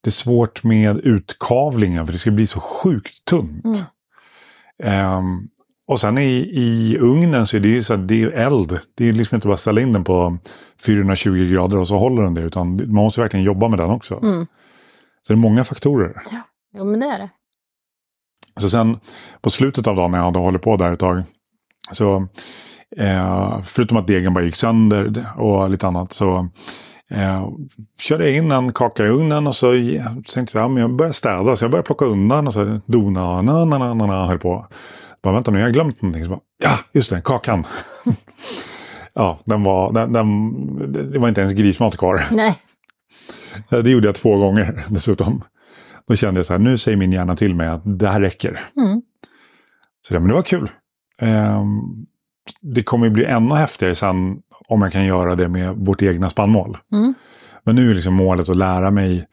Det 0.00 0.08
är 0.08 0.12
svårt 0.12 0.64
med 0.64 0.98
utkavlingen 0.98 2.06
för 2.06 2.12
det 2.12 2.18
ska 2.18 2.30
bli 2.30 2.46
så 2.46 2.60
sjukt 2.60 3.24
tunt. 3.24 3.64
Mm. 3.64 3.82
Ehm, 4.82 5.48
och 5.88 6.00
sen 6.00 6.18
i, 6.18 6.50
i 6.52 6.98
ugnen 7.00 7.46
så 7.46 7.56
är 7.56 7.60
det 7.60 7.68
ju 7.68 7.82
så 7.82 7.96
här, 7.96 8.02
det 8.02 8.22
är 8.22 8.30
eld. 8.30 8.78
Det 8.94 9.08
är 9.08 9.12
liksom 9.12 9.34
inte 9.34 9.46
bara 9.46 9.54
att 9.54 9.60
ställa 9.60 9.80
in 9.80 9.92
den 9.92 10.04
på 10.04 10.38
420 10.86 11.50
grader 11.52 11.76
och 11.76 11.88
så 11.88 11.98
håller 11.98 12.22
den 12.22 12.34
det. 12.34 12.42
Utan 12.42 12.76
man 12.76 12.88
måste 12.88 13.20
verkligen 13.20 13.44
jobba 13.46 13.68
med 13.68 13.78
den 13.78 13.90
också. 13.90 14.20
Mm. 14.22 14.46
Så 15.22 15.32
det 15.32 15.34
är 15.34 15.42
många 15.42 15.64
faktorer. 15.64 16.16
Jo, 16.76 16.84
men 16.84 17.00
det 17.00 17.06
är 17.06 17.18
det. 17.18 17.30
Så 18.60 18.68
sen 18.68 19.00
på 19.40 19.50
slutet 19.50 19.86
av 19.86 19.96
dagen 19.96 20.10
när 20.10 20.18
jag 20.18 20.24
hade 20.24 20.38
hållit 20.38 20.62
på 20.62 20.76
där 20.76 20.92
ett 20.92 21.00
tag. 21.00 21.22
Så 21.92 22.28
eh, 22.96 23.62
förutom 23.62 23.96
att 23.96 24.06
degen 24.06 24.34
bara 24.34 24.44
gick 24.44 24.56
sönder 24.56 25.26
och 25.36 25.70
lite 25.70 25.86
annat 25.86 26.12
så 26.12 26.48
eh, 27.10 27.48
körde 28.00 28.24
jag 28.24 28.36
in 28.36 28.52
en 28.52 28.72
kaka 28.72 29.04
i 29.04 29.08
ugnen 29.08 29.46
och 29.46 29.56
så 29.56 29.72
tänkte 30.34 30.58
jag 30.58 30.64
ja, 30.64 30.68
men 30.68 30.80
jag 30.80 30.96
börjar 30.96 31.12
städa. 31.12 31.56
Så 31.56 31.64
jag 31.64 31.70
började 31.70 31.86
plocka 31.86 32.04
undan 32.04 32.46
och 32.46 32.52
så 32.52 32.80
dona, 32.86 33.42
na, 33.42 33.64
na, 33.64 33.78
na, 33.78 33.94
na, 33.94 34.06
na, 34.06 34.26
höll 34.26 34.38
på. 34.38 34.66
Bara 35.22 35.34
vänta 35.34 35.50
nu, 35.50 35.58
jag 35.58 35.66
har 35.66 35.72
glömt 35.72 36.02
någonting. 36.02 36.24
Så 36.24 36.30
bara, 36.30 36.40
ja, 36.58 36.78
just 36.92 37.10
det, 37.10 37.20
kakan. 37.24 37.66
ja, 39.14 39.38
den 39.44 39.62
var, 39.62 39.92
den, 39.92 40.12
den, 40.12 41.12
det 41.12 41.18
var 41.18 41.28
inte 41.28 41.40
ens 41.40 41.52
grismat 41.52 41.96
kvar. 41.96 42.20
Nej. 42.30 42.58
Det 43.68 43.90
gjorde 43.90 44.06
jag 44.06 44.14
två 44.14 44.36
gånger 44.36 44.84
dessutom. 44.88 45.44
Då 46.08 46.16
kände 46.16 46.38
jag 46.38 46.46
så 46.46 46.52
här, 46.52 46.60
nu 46.60 46.78
säger 46.78 46.96
min 46.96 47.12
hjärna 47.12 47.36
till 47.36 47.54
mig 47.54 47.68
att 47.68 47.82
det 47.84 48.08
här 48.08 48.20
räcker. 48.20 48.60
Mm. 48.76 49.02
Så 50.08 50.14
det, 50.14 50.20
men 50.20 50.28
det 50.28 50.34
var 50.34 50.42
kul. 50.42 50.70
Ehm, 51.20 52.06
det 52.60 52.82
kommer 52.82 53.08
bli 53.08 53.24
ännu 53.24 53.54
häftigare 53.54 53.94
sen 53.94 54.36
om 54.68 54.82
jag 54.82 54.92
kan 54.92 55.04
göra 55.04 55.34
det 55.34 55.48
med 55.48 55.76
vårt 55.76 56.02
egna 56.02 56.30
spannmål. 56.30 56.78
Mm. 56.92 57.14
Men 57.64 57.74
nu 57.74 57.90
är 57.90 57.94
liksom 57.94 58.14
målet 58.14 58.48
att 58.48 58.56
lära 58.56 58.90
mig 58.90 59.26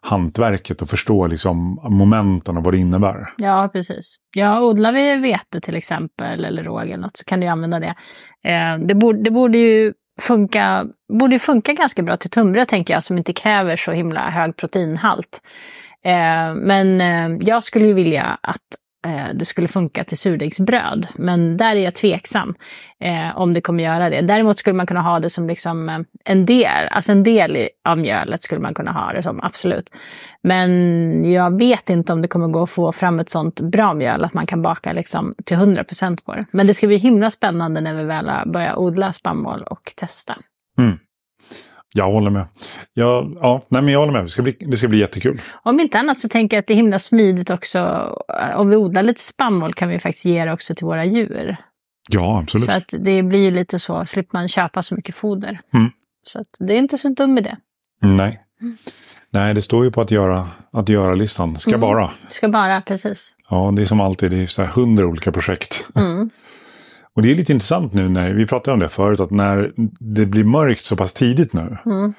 hantverket 0.00 0.82
och 0.82 0.90
förstå 0.90 1.26
liksom 1.26 1.80
momenten 1.90 2.56
och 2.56 2.64
vad 2.64 2.74
det 2.74 2.78
innebär. 2.78 3.28
Ja, 3.36 3.70
precis. 3.72 4.16
Ja, 4.36 4.60
odlar 4.60 4.92
vi 4.92 5.16
vete 5.16 5.60
till 5.60 5.76
exempel, 5.76 6.44
eller 6.44 6.62
råg 6.62 6.82
eller 6.82 6.96
något, 6.96 7.16
så 7.16 7.24
kan 7.24 7.40
du 7.40 7.46
använda 7.46 7.80
det. 7.80 7.94
Eh, 8.44 8.78
det, 8.78 8.94
borde, 8.94 9.22
det 9.22 9.30
borde 9.30 9.58
ju 9.58 9.92
funka, 10.20 10.86
borde 11.12 11.38
funka 11.38 11.72
ganska 11.72 12.02
bra 12.02 12.16
till 12.16 12.30
tunnbröd, 12.30 12.68
tänker 12.68 12.94
jag, 12.94 13.04
som 13.04 13.18
inte 13.18 13.32
kräver 13.32 13.76
så 13.76 13.92
himla 13.92 14.20
hög 14.20 14.56
proteinhalt. 14.56 15.40
Eh, 16.04 16.54
men 16.54 17.00
eh, 17.00 17.38
jag 17.48 17.64
skulle 17.64 17.86
ju 17.86 17.92
vilja 17.92 18.38
att 18.40 18.62
Eh, 19.06 19.34
det 19.34 19.44
skulle 19.44 19.68
funka 19.68 20.04
till 20.04 20.18
surdegsbröd. 20.18 21.08
Men 21.14 21.56
där 21.56 21.76
är 21.76 21.80
jag 21.80 21.94
tveksam 21.94 22.54
eh, 23.00 23.38
om 23.38 23.54
det 23.54 23.60
kommer 23.60 23.84
göra 23.84 24.10
det. 24.10 24.20
Däremot 24.20 24.58
skulle 24.58 24.76
man 24.76 24.86
kunna 24.86 25.00
ha 25.00 25.20
det 25.20 25.30
som 25.30 25.46
liksom 25.46 25.88
eh, 25.88 25.98
en 26.24 26.46
del, 26.46 26.88
alltså 26.90 27.12
en 27.12 27.22
del 27.22 27.68
av 27.88 27.98
mjölet 27.98 28.42
skulle 28.42 28.60
man 28.60 28.74
kunna 28.74 28.92
ha 28.92 29.12
det 29.12 29.22
som, 29.22 29.40
absolut. 29.42 29.90
Men 30.42 31.32
jag 31.32 31.58
vet 31.58 31.90
inte 31.90 32.12
om 32.12 32.22
det 32.22 32.28
kommer 32.28 32.48
gå 32.48 32.62
att 32.62 32.70
få 32.70 32.92
fram 32.92 33.20
ett 33.20 33.30
sånt 33.30 33.60
bra 33.60 33.94
mjöl 33.94 34.24
att 34.24 34.34
man 34.34 34.46
kan 34.46 34.62
baka 34.62 34.92
liksom 34.92 35.34
till 35.44 35.56
100% 35.56 36.24
på 36.24 36.34
det. 36.34 36.46
Men 36.50 36.66
det 36.66 36.74
ska 36.74 36.86
bli 36.86 36.96
himla 36.96 37.30
spännande 37.30 37.80
när 37.80 37.94
vi 37.94 38.04
väl 38.04 38.30
börjar 38.46 38.78
odla 38.78 39.12
spannmål 39.12 39.62
och 39.62 39.92
testa. 39.96 40.36
Mm. 40.78 40.98
Jag 41.98 42.10
håller 42.10 42.30
med. 42.30 42.46
Jag, 42.94 43.36
ja, 43.40 43.66
nej, 43.68 43.82
men 43.82 43.92
jag 43.92 44.00
håller 44.00 44.12
med. 44.12 44.24
Det 44.24 44.28
ska, 44.28 44.42
bli, 44.42 44.56
det 44.60 44.76
ska 44.76 44.88
bli 44.88 44.98
jättekul. 44.98 45.40
Om 45.62 45.80
inte 45.80 45.98
annat 45.98 46.20
så 46.20 46.28
tänker 46.28 46.56
jag 46.56 46.60
att 46.62 46.66
det 46.66 46.72
är 46.72 46.76
himla 46.76 46.98
smidigt 46.98 47.50
också. 47.50 47.78
Om 48.54 48.68
vi 48.68 48.76
odlar 48.76 49.02
lite 49.02 49.20
spannmål 49.20 49.74
kan 49.74 49.88
vi 49.88 49.98
faktiskt 49.98 50.24
ge 50.24 50.44
det 50.44 50.52
också 50.52 50.74
till 50.74 50.86
våra 50.86 51.04
djur. 51.04 51.56
Ja, 52.10 52.38
absolut. 52.42 52.64
Så 52.66 52.72
att 52.72 52.94
det 52.98 53.22
blir 53.22 53.38
ju 53.44 53.50
lite 53.50 53.78
så, 53.78 54.06
slipper 54.06 54.38
man 54.38 54.48
köpa 54.48 54.82
så 54.82 54.94
mycket 54.94 55.14
foder. 55.14 55.58
Mm. 55.74 55.90
Så 56.22 56.40
att 56.40 56.46
det 56.58 56.74
är 56.74 56.78
inte 56.78 56.98
så 56.98 57.08
dum 57.08 57.38
idé. 57.38 57.56
Nej. 58.02 58.40
Nej, 59.30 59.54
det 59.54 59.62
står 59.62 59.84
ju 59.84 59.90
på 59.90 60.00
att 60.00 60.10
göra, 60.10 60.48
att 60.72 60.88
göra 60.88 61.14
listan. 61.14 61.58
Ska 61.58 61.70
Mm. 61.70 61.80
bara. 61.80 62.10
Ska 62.28 62.48
bara, 62.48 62.80
precis. 62.80 63.36
Ja, 63.50 63.72
det 63.76 63.82
är 63.82 63.86
som 63.86 64.00
alltid. 64.00 64.30
Det 64.30 64.36
är 64.42 64.46
så 64.46 64.62
här 64.62 64.68
hundra 64.70 65.06
olika 65.06 65.32
projekt. 65.32 65.86
Mm. 65.96 66.30
Och 67.18 67.22
det 67.22 67.30
är 67.30 67.34
lite 67.34 67.52
intressant 67.52 67.92
nu 67.92 68.08
när, 68.08 68.32
vi 68.32 68.46
pratade 68.46 68.74
om 68.74 68.80
det 68.80 68.88
förut, 68.88 69.20
att 69.20 69.30
när 69.30 69.72
det 70.00 70.26
blir 70.26 70.44
mörkt 70.44 70.84
så 70.84 70.96
pass 70.96 71.12
tidigt 71.12 71.52
nu. 71.52 71.76
Mm. 71.86 72.14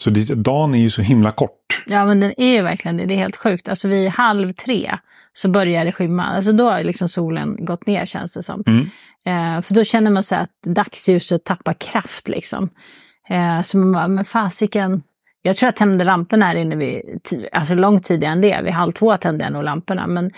Så 0.00 0.10
det, 0.10 0.34
dagen 0.34 0.74
är 0.74 0.78
ju 0.78 0.90
så 0.90 1.02
himla 1.02 1.30
kort. 1.30 1.82
Ja, 1.86 2.04
men 2.04 2.20
den 2.20 2.32
är 2.36 2.52
ju 2.52 2.62
verkligen 2.62 2.96
det. 2.96 3.06
Det 3.06 3.14
är 3.14 3.18
helt 3.18 3.36
sjukt. 3.36 3.68
Alltså 3.68 3.88
vid 3.88 4.08
halv 4.08 4.52
tre 4.52 4.98
så 5.32 5.48
börjar 5.48 5.84
det 5.84 5.92
skymma. 5.92 6.24
Alltså 6.24 6.52
då 6.52 6.70
har 6.70 6.84
liksom 6.84 7.08
solen 7.08 7.64
gått 7.64 7.86
ner 7.86 8.06
känns 8.06 8.34
det 8.34 8.42
som. 8.42 8.64
Mm. 8.66 8.80
Eh, 9.24 9.62
för 9.62 9.74
då 9.74 9.84
känner 9.84 10.10
man 10.10 10.22
sig 10.22 10.38
att 10.38 10.74
dagsljuset 10.74 11.44
tappar 11.44 11.72
kraft 11.72 12.28
liksom. 12.28 12.68
Eh, 13.28 13.62
så 13.62 13.78
man 13.78 13.92
bara, 13.92 14.08
men 14.08 14.24
fasiken. 14.24 15.02
Jag 15.42 15.56
tror 15.56 15.66
jag 15.66 15.76
tände 15.76 16.04
lamporna 16.04 16.46
här 16.46 16.54
inne 16.54 16.76
vid, 16.76 17.02
alltså 17.52 17.74
långt 17.74 18.04
tidigare 18.04 18.32
än 18.32 18.40
det. 18.40 18.60
Vid 18.62 18.72
halv 18.72 18.92
två 18.92 19.16
tände 19.16 19.44
jag 19.44 19.52
nog 19.52 19.64
lamporna. 19.64 20.06
Men 20.06 20.30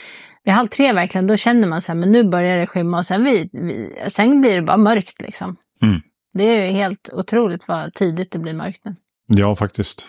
vid 0.44 0.54
halv 0.54 0.66
tre 0.68 0.92
verkligen, 0.92 1.26
då 1.26 1.37
känner 1.37 1.68
man 1.68 1.82
så 1.82 1.92
här, 1.92 1.99
men 1.99 2.12
nu 2.12 2.25
börjar 2.25 2.58
det 2.58 2.66
skymma 2.66 2.99
och 2.99 3.06
sen, 3.06 3.25
vid, 3.25 3.50
vid, 3.52 3.90
sen 4.08 4.40
blir 4.40 4.56
det 4.56 4.62
bara 4.62 4.76
mörkt 4.76 5.20
liksom. 5.20 5.56
Mm. 5.82 6.00
Det 6.34 6.44
är 6.44 6.66
ju 6.66 6.72
helt 6.72 7.08
otroligt 7.12 7.68
vad 7.68 7.94
tidigt 7.94 8.30
det 8.32 8.38
blir 8.38 8.54
mörkt 8.54 8.80
nu. 8.84 8.94
Ja, 9.26 9.56
faktiskt. 9.56 10.08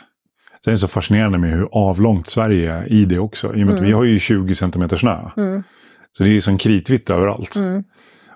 Sen 0.64 0.72
är 0.72 0.76
det 0.76 0.78
så 0.80 0.88
fascinerande 0.88 1.38
med 1.38 1.52
hur 1.52 1.68
avlångt 1.72 2.28
Sverige 2.28 2.74
är 2.74 2.92
i 2.92 3.06
det 3.06 3.20
också. 3.20 3.48
I 3.56 3.64
och 3.64 3.68
med 3.68 3.74
att 3.74 3.80
Mm. 3.80 3.86
vi 3.86 3.92
har 3.92 4.04
ju 4.04 4.20
20 4.20 4.56
centimeter 4.56 4.96
snö. 4.98 5.30
Mm. 5.38 5.64
Så 6.12 6.24
det 6.24 6.30
är 6.30 6.34
ju 6.34 6.42
som 6.42 6.58
kritvitt 6.58 7.12
överallt. 7.12 7.56
Mm. 7.56 7.84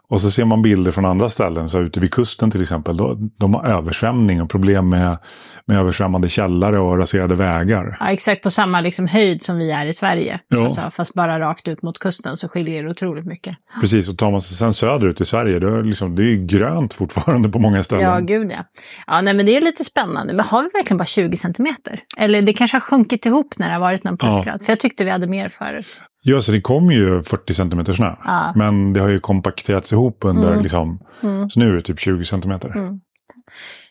Och 0.10 0.22
så 0.22 0.32
ser 0.32 0.46
man 0.46 0.62
bilder 0.62 0.92
från 0.92 1.06
andra 1.06 1.30
ställen, 1.30 1.70
så 1.70 1.80
ute 1.80 2.00
vid 2.00 2.14
kusten 2.14 2.52
till 2.52 2.62
exempel. 2.62 2.98
Då, 2.98 3.18
de 3.38 3.54
har 3.54 3.66
översvämning 3.66 4.42
och 4.42 4.50
problem 4.50 4.90
med, 4.90 5.18
med 5.66 5.78
översvämmade 5.78 6.30
källare 6.30 6.80
och 6.80 6.98
raserade 6.98 7.36
vägar. 7.36 7.98
Ja, 8.00 8.10
exakt 8.10 8.44
på 8.44 8.50
samma 8.50 8.82
liksom 8.82 9.08
höjd 9.08 9.42
som 9.42 9.58
vi 9.58 9.72
är 9.72 9.86
i 9.86 9.94
Sverige. 9.94 10.40
Ja. 10.48 10.64
Alltså, 10.64 10.90
fast 10.92 11.14
bara 11.14 11.40
rakt 11.40 11.68
ut 11.68 11.82
mot 11.82 12.00
kusten 12.00 12.38
så 12.38 12.48
skiljer 12.48 12.84
det 12.84 12.90
otroligt 12.90 13.26
mycket. 13.26 13.58
Precis, 13.82 14.10
och 14.10 14.18
tar 14.18 14.32
man 14.32 14.42
sig 14.42 14.58
sen 14.58 14.74
söderut 14.74 15.22
i 15.22 15.26
Sverige, 15.26 15.60
då 15.60 15.68
är 15.68 15.78
det, 15.78 15.84
liksom, 15.84 16.16
det 16.16 16.24
är 16.24 16.28
ju 16.28 16.46
grönt 16.46 16.94
fortfarande 16.94 17.50
på 17.50 17.60
många 17.60 17.84
ställen. 17.84 18.04
Ja, 18.04 18.20
gud 18.20 18.52
ja. 18.52 18.64
Ja, 19.08 19.22
nej, 19.22 19.34
men 19.34 19.46
det 19.46 19.58
är 19.58 19.62
lite 19.62 19.84
spännande. 19.84 20.34
Men 20.34 20.46
har 20.46 20.64
vi 20.64 20.70
verkligen 20.74 20.98
bara 20.98 21.06
20 21.06 21.38
centimeter? 21.38 22.00
Eller 22.18 22.42
det 22.42 22.54
kanske 22.54 22.76
har 22.76 22.82
sjunkit 22.82 23.26
ihop 23.26 23.58
när 23.58 23.68
det 23.68 23.74
har 23.74 23.82
varit 23.82 24.04
någon 24.04 24.18
plusgrad. 24.18 24.62
För 24.62 24.72
jag 24.72 24.80
tyckte 24.80 25.04
vi 25.04 25.12
hade 25.12 25.28
mer 25.28 25.50
förut. 25.50 26.02
Ja, 26.30 26.42
så 26.42 26.52
det 26.52 26.62
kom 26.62 26.92
ju 26.92 27.24
40 27.24 27.54
centimeter 27.54 27.94
snö. 27.94 28.16
Ja. 28.24 28.54
Men 28.56 28.94
det 28.94 29.00
har 29.00 29.10
ju 29.10 29.20
kompakterats 29.20 29.94
ihop 29.94 30.18
under, 30.26 30.50
Mm. 30.52 30.62
liksom, 30.64 31.00
Mm. 31.24 31.50
så 31.50 31.60
nu 31.60 31.70
är 31.70 31.74
det 31.74 31.82
typ 31.82 32.00
20 32.00 32.26
centimeter. 32.26 32.70
Mm. 32.78 33.00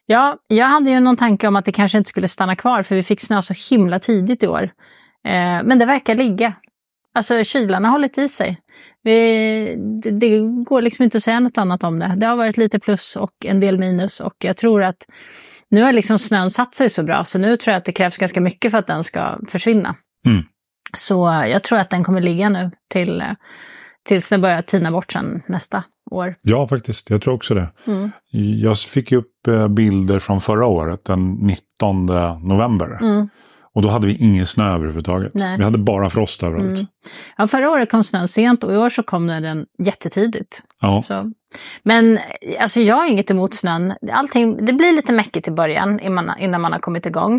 Ja, 0.06 0.36
jag 0.48 0.66
hade 0.66 0.90
ju 0.90 1.00
någon 1.00 1.16
tanke 1.16 1.48
om 1.48 1.56
att 1.56 1.64
det 1.64 1.72
kanske 1.72 1.98
inte 1.98 2.08
skulle 2.08 2.28
stanna 2.28 2.56
kvar 2.56 2.82
för 2.82 2.94
vi 2.94 3.02
fick 3.02 3.20
snö 3.20 3.42
så 3.42 3.54
himla 3.70 3.98
tidigt 3.98 4.42
i 4.42 4.46
år. 4.46 4.62
Eh, 5.28 5.62
men 5.64 5.78
det 5.78 5.86
verkar 5.86 6.14
ligga. 6.14 6.52
Alltså 7.14 7.44
kylan 7.44 7.84
har 7.84 7.92
hållit 7.92 8.18
i 8.18 8.28
sig. 8.28 8.58
Vi, 9.02 9.76
det, 10.02 10.10
det 10.10 10.38
går 10.64 10.82
liksom 10.82 11.02
inte 11.02 11.16
att 11.16 11.22
säga 11.22 11.40
något 11.40 11.58
annat 11.58 11.84
om 11.84 11.98
det. 11.98 12.14
Det 12.16 12.26
har 12.26 12.36
varit 12.36 12.56
lite 12.56 12.78
plus 12.78 13.16
och 13.16 13.30
en 13.44 13.60
del 13.60 13.78
minus 13.78 14.20
och 14.20 14.34
jag 14.38 14.56
tror 14.56 14.82
att 14.82 14.96
nu 15.70 15.82
har 15.82 15.92
liksom 15.92 16.18
snön 16.18 16.50
satt 16.50 16.74
sig 16.74 16.90
så 16.90 17.02
bra 17.02 17.24
så 17.24 17.38
nu 17.38 17.56
tror 17.56 17.72
jag 17.72 17.78
att 17.78 17.84
det 17.84 17.92
krävs 17.92 18.18
ganska 18.18 18.40
mycket 18.40 18.70
för 18.70 18.78
att 18.78 18.86
den 18.86 19.04
ska 19.04 19.38
försvinna. 19.48 19.94
Mm. 20.26 20.42
Så 20.96 21.44
jag 21.46 21.62
tror 21.62 21.78
att 21.78 21.90
den 21.90 22.04
kommer 22.04 22.20
ligga 22.20 22.48
nu 22.48 22.70
till, 22.88 23.20
eh, 23.20 23.26
tills 24.02 24.28
den 24.28 24.40
börjar 24.40 24.62
tina 24.62 24.90
bort 24.90 25.12
sen 25.12 25.42
nästa 25.48 25.84
år. 26.10 26.34
Ja, 26.42 26.68
faktiskt. 26.68 27.10
Jag 27.10 27.22
tror 27.22 27.34
också 27.34 27.54
det. 27.54 27.68
Mm. 27.86 28.10
Jag 28.62 28.78
fick 28.78 29.12
upp 29.12 29.46
eh, 29.48 29.68
bilder 29.68 30.18
från 30.18 30.40
förra 30.40 30.66
året, 30.66 31.04
den 31.04 31.32
19 31.32 32.06
november. 32.42 32.98
Mm. 33.02 33.28
Och 33.76 33.82
då 33.82 33.88
hade 33.88 34.06
vi 34.06 34.16
ingen 34.16 34.46
snö 34.46 34.74
överhuvudtaget. 34.74 35.34
Nej. 35.34 35.58
Vi 35.58 35.64
hade 35.64 35.78
bara 35.78 36.10
frost 36.10 36.42
överallt. 36.42 36.64
Mm. 36.64 36.86
Ja, 37.36 37.46
förra 37.46 37.70
året 37.70 37.90
kom 37.90 38.04
snön 38.04 38.28
sent 38.28 38.64
och 38.64 38.72
i 38.72 38.76
år 38.76 38.90
så 38.90 39.02
kom 39.02 39.26
den 39.26 39.66
jättetidigt. 39.84 40.62
Ja. 40.80 41.02
Så. 41.06 41.32
Men 41.82 42.18
alltså, 42.60 42.80
jag 42.80 42.96
har 42.96 43.06
inget 43.06 43.30
emot 43.30 43.54
snön. 43.54 43.94
Allting, 44.12 44.64
det 44.64 44.72
blir 44.72 44.96
lite 44.96 45.12
mäckigt 45.12 45.48
i 45.48 45.50
början 45.50 46.00
innan 46.00 46.60
man, 46.60 46.72
har 46.72 46.78
kommit 46.78 47.06
igång. 47.06 47.36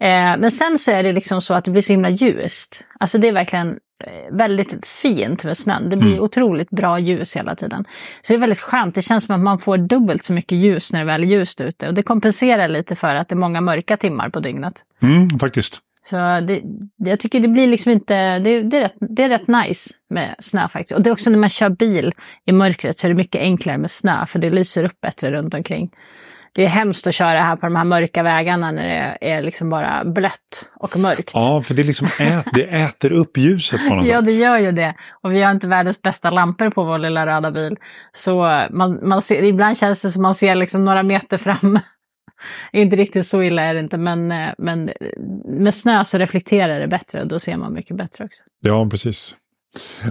Eh, 0.00 0.36
men 0.38 0.50
sen 0.50 0.78
så 0.78 0.90
är 0.90 1.02
det 1.02 1.12
liksom 1.12 1.40
så 1.40 1.54
att 1.54 1.64
det 1.64 1.70
blir 1.70 1.82
så 1.82 1.92
himla 1.92 2.10
ljust. 2.10 2.84
Alltså 3.00 3.18
det 3.18 3.28
är 3.28 3.32
verkligen 3.32 3.76
väldigt 4.30 4.86
fint 4.86 5.44
med 5.44 5.56
snön. 5.58 5.88
Det 5.88 5.96
blir 5.96 6.10
Mm. 6.12 6.22
otroligt 6.24 6.70
bra 6.70 6.98
ljus 6.98 7.36
hela 7.36 7.54
tiden. 7.56 7.84
Så 8.22 8.32
det 8.32 8.36
är 8.36 8.40
väldigt 8.40 8.60
skönt. 8.60 8.94
Det 8.94 9.02
känns 9.02 9.24
som 9.24 9.34
att 9.34 9.40
man 9.40 9.58
får 9.58 9.78
dubbelt 9.78 10.24
så 10.24 10.32
mycket 10.32 10.58
ljus 10.58 10.92
när 10.92 11.00
det 11.00 11.06
väl 11.06 11.22
är 11.22 11.26
ljust 11.26 11.60
ute. 11.60 11.88
Och 11.88 11.94
det 11.94 12.02
kompenserar 12.02 12.68
lite 12.68 12.96
för 12.96 13.14
att 13.14 13.28
det 13.28 13.34
är 13.34 13.36
många 13.36 13.60
mörka 13.60 13.96
timmar 13.96 14.28
på 14.28 14.40
dygnet. 14.40 14.84
Mm, 15.02 15.38
faktiskt. 15.38 15.80
Så 16.02 16.16
det, 16.16 16.40
det, 16.98 17.10
jag 17.10 17.20
tycker 17.20 17.40
det 17.40 17.48
blir 17.48 17.66
liksom 17.66 17.92
inte, 17.92 18.38
det, 18.38 18.62
det, 18.62 18.76
är 18.76 18.80
rätt, 18.80 18.94
det 19.00 19.22
är 19.22 19.28
rätt 19.28 19.46
nice 19.48 19.94
med 20.10 20.34
snö 20.38 20.68
faktiskt. 20.68 20.92
Och 20.92 21.02
det 21.02 21.10
är 21.10 21.12
också 21.12 21.30
när 21.30 21.38
man 21.38 21.48
kör 21.50 21.68
bil 21.68 22.12
i 22.44 22.52
mörkret 22.52 22.98
så 22.98 23.06
är 23.06 23.08
det 23.08 23.14
mycket 23.14 23.40
enklare 23.40 23.78
med 23.78 23.90
snö 23.90 24.26
för 24.26 24.38
det 24.38 24.50
lyser 24.50 24.84
upp 24.84 25.00
bättre 25.00 25.30
runt 25.30 25.54
omkring. 25.54 25.90
Det 26.52 26.64
är 26.64 26.68
hemskt 26.68 27.06
att 27.06 27.14
köra 27.14 27.40
här 27.40 27.56
på 27.56 27.66
de 27.66 27.76
här 27.76 27.84
mörka 27.84 28.22
vägarna 28.22 28.70
när 28.70 28.82
det 28.88 29.30
är 29.30 29.42
liksom 29.42 29.70
bara 29.70 30.04
blött 30.04 30.68
och 30.76 30.96
mörkt. 30.96 31.30
Ja, 31.34 31.62
för 31.62 31.74
det, 31.74 31.82
liksom 31.82 32.06
ät, 32.20 32.46
det 32.54 32.62
äter 32.64 33.12
upp 33.12 33.36
ljuset 33.36 33.88
på 33.88 33.94
något 33.94 34.06
Ja, 34.06 34.20
det 34.20 34.30
sätt. 34.30 34.40
gör 34.40 34.58
ju 34.58 34.72
det. 34.72 34.94
Och 35.22 35.34
vi 35.34 35.42
har 35.42 35.50
inte 35.50 35.68
världens 35.68 36.02
bästa 36.02 36.30
lampor 36.30 36.70
på 36.70 36.84
vår 36.84 36.98
lilla 36.98 37.26
röda 37.26 37.50
bil. 37.50 37.76
Så 38.12 38.66
man, 38.70 39.08
man 39.08 39.22
ser, 39.22 39.42
ibland 39.42 39.76
känns 39.76 40.02
det 40.02 40.10
som 40.10 40.22
man 40.22 40.34
ser 40.34 40.54
liksom 40.54 40.84
några 40.84 41.02
meter 41.02 41.36
fram. 41.36 41.78
inte 42.72 42.96
riktigt 42.96 43.26
så 43.26 43.42
illa 43.42 43.62
är 43.62 43.74
det 43.74 43.80
inte, 43.80 43.98
men, 43.98 44.32
eh, 44.32 44.48
men 44.58 44.90
med 45.44 45.74
snö 45.74 46.04
så 46.04 46.18
reflekterar 46.18 46.80
det 46.80 46.88
bättre 46.88 47.20
och 47.22 47.28
då 47.28 47.38
ser 47.38 47.56
man 47.56 47.72
mycket 47.72 47.96
bättre 47.96 48.24
också. 48.24 48.42
Ja, 48.60 48.88
precis. 48.90 49.36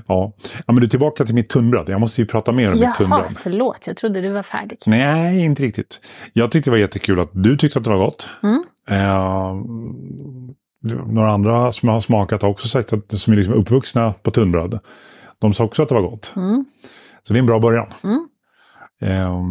Ja. 0.07 0.33
ja, 0.65 0.73
men 0.73 0.75
du 0.75 0.87
tillbaka 0.87 1.25
till 1.25 1.35
mitt 1.35 1.49
tunnbröd. 1.49 1.89
Jag 1.89 1.99
måste 1.99 2.21
ju 2.21 2.27
prata 2.27 2.51
mer 2.51 2.67
om 2.67 2.73
mitt 2.73 2.81
Jaha, 2.81 2.93
tunnbröd. 2.93 3.37
förlåt, 3.39 3.87
jag 3.87 3.97
trodde 3.97 4.21
du 4.21 4.29
var 4.29 4.43
färdig. 4.43 4.77
Nej, 4.85 5.39
inte 5.39 5.63
riktigt. 5.63 5.99
Jag 6.33 6.51
tyckte 6.51 6.69
det 6.69 6.71
var 6.71 6.77
jättekul 6.77 7.19
att 7.19 7.29
du 7.33 7.57
tyckte 7.57 7.79
att 7.79 7.85
det 7.85 7.91
var 7.91 8.05
gott. 8.05 8.29
Mm. 8.43 8.63
Eh, 8.89 9.55
några 11.07 11.31
andra 11.31 11.71
som 11.71 11.87
jag 11.87 11.93
har 11.93 11.99
smakat 11.99 12.41
har 12.41 12.49
också 12.49 12.67
sagt 12.67 12.93
att 12.93 13.19
som 13.19 13.33
är 13.33 13.37
liksom 13.37 13.53
uppvuxna 13.53 14.13
på 14.13 14.31
tunnbröd. 14.31 14.79
De 15.39 15.53
sa 15.53 15.63
också 15.63 15.83
att 15.83 15.89
det 15.89 15.95
var 15.95 16.01
gott. 16.01 16.33
Mm. 16.35 16.65
Så 17.23 17.33
det 17.33 17.37
är 17.37 17.39
en 17.39 17.45
bra 17.45 17.59
början. 17.59 17.87
Mm. 18.03 18.27
Eh, 19.01 19.41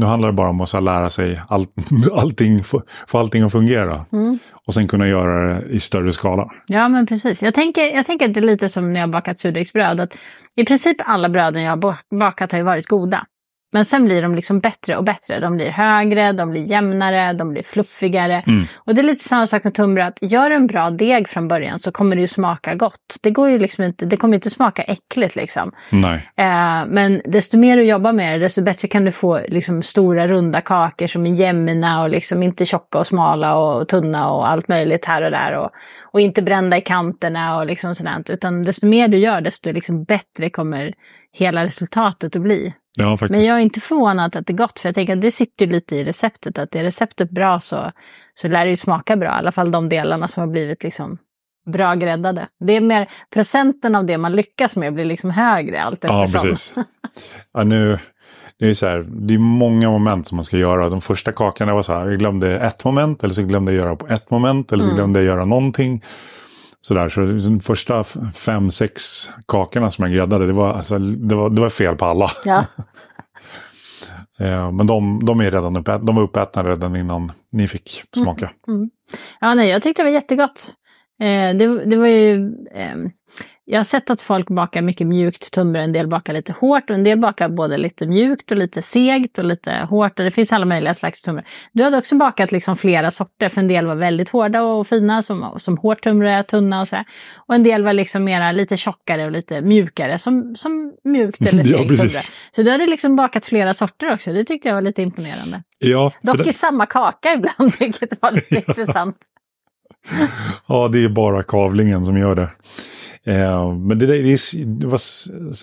nu 0.00 0.06
handlar 0.06 0.28
det 0.28 0.32
bara 0.32 0.48
om 0.50 0.60
att 0.60 0.82
lära 0.82 1.10
sig 1.10 1.40
all, 1.48 1.66
allting, 2.12 2.64
få, 2.64 2.82
allting 3.10 3.42
att 3.42 3.52
fungera. 3.52 4.06
Mm. 4.12 4.38
Och 4.66 4.74
sen 4.74 4.88
kunna 4.88 5.08
göra 5.08 5.54
det 5.54 5.66
i 5.68 5.80
större 5.80 6.12
skala. 6.12 6.50
Ja, 6.66 6.88
men 6.88 7.06
precis. 7.06 7.42
Jag 7.42 7.54
tänker, 7.54 7.82
jag 7.96 8.06
tänker 8.06 8.28
att 8.28 8.34
det 8.34 8.40
är 8.40 8.42
lite 8.42 8.68
som 8.68 8.92
när 8.92 9.00
jag 9.00 9.06
har 9.06 9.12
bakat 9.12 9.38
surdegsbröd. 9.38 10.00
Att 10.00 10.16
I 10.56 10.64
princip 10.64 10.96
alla 11.04 11.28
bröden 11.28 11.62
jag 11.62 11.70
har 11.72 11.76
ba- 11.76 11.96
bakat 12.20 12.52
har 12.52 12.58
ju 12.58 12.64
varit 12.64 12.86
goda. 12.86 13.24
Men 13.72 13.84
sen 13.84 14.04
blir 14.04 14.22
de 14.22 14.34
liksom 14.34 14.60
bättre 14.60 14.96
och 14.96 15.04
bättre. 15.04 15.40
De 15.40 15.56
blir 15.56 15.70
högre, 15.70 16.32
de 16.32 16.50
blir 16.50 16.70
jämnare, 16.70 17.32
de 17.32 17.50
blir 17.50 17.62
fluffigare. 17.62 18.42
Mm. 18.46 18.64
Och 18.76 18.94
det 18.94 19.00
är 19.00 19.02
lite 19.02 19.24
samma 19.24 19.46
sak 19.46 19.64
med 19.64 19.74
tunnbröd. 19.74 20.12
Gör 20.20 20.50
du 20.50 20.56
en 20.56 20.66
bra 20.66 20.90
deg 20.90 21.28
från 21.28 21.48
början 21.48 21.78
så 21.78 21.92
kommer 21.92 22.16
det 22.16 22.20
ju 22.20 22.28
smaka 22.28 22.74
gott. 22.74 23.16
Det, 23.20 23.30
går 23.30 23.50
ju 23.50 23.58
liksom 23.58 23.84
inte, 23.84 24.06
det 24.06 24.16
kommer 24.16 24.34
inte 24.34 24.50
smaka 24.50 24.82
äckligt 24.82 25.36
liksom. 25.36 25.72
Nej. 25.90 26.30
Eh, 26.36 26.86
men 26.88 27.22
desto 27.24 27.58
mer 27.58 27.76
du 27.76 27.82
jobbar 27.82 28.12
med 28.12 28.40
det, 28.40 28.44
desto 28.44 28.62
bättre 28.62 28.88
kan 28.88 29.04
du 29.04 29.12
få 29.12 29.40
liksom, 29.48 29.82
stora 29.82 30.28
runda 30.28 30.60
kakor 30.60 31.06
som 31.06 31.26
är 31.26 31.30
jämna 31.30 32.02
och 32.02 32.10
liksom 32.10 32.42
inte 32.42 32.66
tjocka 32.66 32.98
och 32.98 33.06
smala 33.06 33.56
och 33.56 33.88
tunna 33.88 34.30
och 34.30 34.50
allt 34.50 34.68
möjligt 34.68 35.04
här 35.04 35.22
och 35.22 35.30
där. 35.30 35.52
Och, 35.52 35.70
och 36.02 36.20
inte 36.20 36.42
brända 36.42 36.76
i 36.76 36.80
kanterna 36.80 37.58
och 37.58 37.66
liksom 37.66 37.94
sådant. 37.94 38.30
Utan 38.30 38.64
desto 38.64 38.86
mer 38.86 39.08
du 39.08 39.18
gör, 39.18 39.40
desto 39.40 39.72
liksom 39.72 40.04
bättre 40.04 40.50
kommer 40.50 40.94
hela 41.32 41.64
resultatet 41.64 42.36
att 42.36 42.42
bli. 42.42 42.74
Ja. 42.96 43.18
Men 43.20 43.44
jag 43.44 43.56
är 43.56 43.60
inte 43.60 43.80
förvånad 43.80 44.36
att 44.36 44.46
det 44.46 44.52
är 44.52 44.56
gott, 44.56 44.80
för 44.80 44.88
jag 44.88 44.94
tänker 44.94 45.16
att 45.16 45.22
det 45.22 45.32
sitter 45.32 45.66
ju 45.66 45.72
lite 45.72 45.96
i 45.96 46.04
receptet. 46.04 46.58
Att 46.58 46.74
är 46.74 46.82
receptet 46.84 47.30
bra 47.30 47.60
så, 47.60 47.92
så 48.34 48.48
lär 48.48 48.64
det 48.64 48.70
ju 48.70 48.76
smaka 48.76 49.16
bra. 49.16 49.28
I 49.28 49.32
alla 49.32 49.52
fall 49.52 49.70
de 49.70 49.88
delarna 49.88 50.28
som 50.28 50.40
har 50.40 50.48
blivit 50.48 50.82
liksom 50.82 51.18
bra 51.72 51.94
gräddade. 51.94 52.46
Det 52.64 52.72
är 52.76 52.80
mer 52.80 53.08
procenten 53.34 53.94
av 53.94 54.04
det 54.06 54.18
man 54.18 54.32
lyckas 54.36 54.76
med 54.76 54.94
blir 54.94 55.04
liksom 55.04 55.30
högre 55.30 55.82
allt 55.82 56.04
Ja, 56.04 56.24
eftersom. 56.24 56.48
precis. 56.50 56.74
Ja, 57.52 57.64
nu, 57.64 57.98
det 58.58 58.66
är 58.68 58.74
så 58.74 58.86
här, 58.86 59.06
det 59.10 59.34
är 59.34 59.38
många 59.38 59.90
moment 59.90 60.26
som 60.26 60.36
man 60.36 60.44
ska 60.44 60.56
göra. 60.56 60.88
De 60.88 61.00
första 61.00 61.32
kakorna 61.32 61.74
var 61.74 61.82
så 61.82 61.92
här, 61.94 62.06
jag 62.08 62.18
glömde 62.18 62.58
ett 62.60 62.84
moment, 62.84 63.22
eller 63.24 63.34
så 63.34 63.42
glömde 63.42 63.72
jag 63.72 63.84
göra 63.84 63.96
på 63.96 64.08
ett 64.08 64.30
moment, 64.30 64.72
eller 64.72 64.82
så 64.82 64.88
Mm. 64.88 64.96
glömde 64.96 65.18
jag 65.18 65.26
göra 65.26 65.44
någonting. 65.44 66.02
Så, 66.82 66.94
där, 66.94 67.08
så 67.08 67.20
de 67.20 67.60
första 67.60 68.04
fem, 68.34 68.70
sex 68.70 69.28
kakorna 69.46 69.90
som 69.90 70.04
jag 70.04 70.14
gräddade, 70.14 70.46
det 70.46 70.52
var, 70.52 70.72
alltså, 70.74 70.98
det 70.98 71.34
var, 71.34 71.50
det 71.50 71.60
var 71.60 71.68
fel 71.68 71.96
på 71.96 72.04
alla. 72.04 72.30
Ja, 72.44 72.64
Eh, 74.40 74.72
men 74.72 74.86
de, 74.86 75.24
de, 75.24 75.40
är 75.40 75.50
redan 75.50 75.76
uppe, 75.76 75.98
de 75.98 76.16
var 76.16 76.22
uppätna 76.22 76.64
redan 76.64 76.96
innan 76.96 77.32
ni 77.52 77.68
fick 77.68 78.04
smaka. 78.16 78.50
ja 79.40 79.54
nej, 79.54 79.68
jag 79.68 79.82
tyckte 79.82 80.02
det 80.02 80.06
var 80.06 80.12
jättegott. 80.12 80.74
Eh, 81.20 81.56
det, 81.56 81.84
det 81.84 81.96
var 81.96 82.06
ju... 82.06 82.54
ehm, 82.74 83.10
jag 83.70 83.78
har 83.78 83.84
sett 83.84 84.10
att 84.10 84.20
folk 84.20 84.48
bakar 84.48 84.82
mycket 84.82 85.06
mjukt 85.06 85.50
tunnbröd, 85.52 85.84
en 85.84 85.92
del 85.92 86.08
bakar 86.08 86.32
lite 86.32 86.52
hårt 86.52 86.90
och 86.90 86.96
en 86.96 87.04
del 87.04 87.18
bakar 87.18 87.48
både 87.48 87.76
lite 87.76 88.06
mjukt 88.06 88.50
och 88.50 88.56
lite 88.56 88.82
segt 88.82 89.38
och 89.38 89.44
lite 89.44 89.72
hårt. 89.72 90.18
Och 90.18 90.24
det 90.24 90.30
finns 90.30 90.52
alla 90.52 90.66
möjliga 90.66 90.94
slags 90.94 91.20
tunnbröd. 91.22 91.46
Du 91.72 91.82
hade 91.82 91.98
också 91.98 92.16
bakat 92.16 92.52
liksom 92.52 92.76
flera 92.76 93.10
sorter, 93.10 93.48
för 93.48 93.60
en 93.60 93.68
del 93.68 93.86
var 93.86 93.94
väldigt 93.94 94.28
hårda 94.28 94.62
och 94.62 94.86
fina 94.86 95.22
som, 95.22 95.54
som 95.56 95.78
hårt 95.78 96.02
tunnbröd, 96.02 96.46
tunna 96.46 96.80
och 96.80 96.88
sådär. 96.88 97.04
Och 97.36 97.54
en 97.54 97.62
del 97.62 97.84
var 97.84 97.92
liksom 97.92 98.24
mera 98.24 98.52
lite 98.52 98.76
tjockare 98.76 99.24
och 99.24 99.30
lite 99.30 99.60
mjukare 99.62 100.18
som, 100.18 100.56
som 100.56 100.92
mjukt 101.04 101.40
eller 101.40 101.64
Ja, 101.66 101.78
segt 101.78 101.88
precis. 101.88 102.00
tunnbröd. 102.00 102.22
Så 102.50 102.62
du 102.62 102.70
hade 102.70 102.86
liksom 102.86 103.16
bakat 103.16 103.46
flera 103.46 103.74
sorter 103.74 104.12
också, 104.14 104.32
det 104.32 104.44
tyckte 104.44 104.68
jag 104.68 104.74
var 104.74 104.82
lite 104.82 105.02
imponerande. 105.02 105.62
Ja, 105.78 106.12
Dock 106.22 106.36
det, 106.38 106.48
i 106.48 106.52
samma 106.52 106.86
kaka 106.86 107.32
ibland, 107.36 107.72
vilket 107.78 108.22
var 108.22 108.30
lite 108.32 108.54
intressant. 108.68 109.16
ja, 110.66 110.88
det 110.88 111.04
är 111.04 111.08
bara 111.08 111.42
kavlingen 111.42 112.04
som 112.04 112.16
gör 112.18 112.34
det. 112.34 112.48
Eh, 113.26 113.72
men 113.74 113.98
det, 113.98 114.06
det, 114.06 114.36
det, 114.64 114.86
var, 114.86 115.00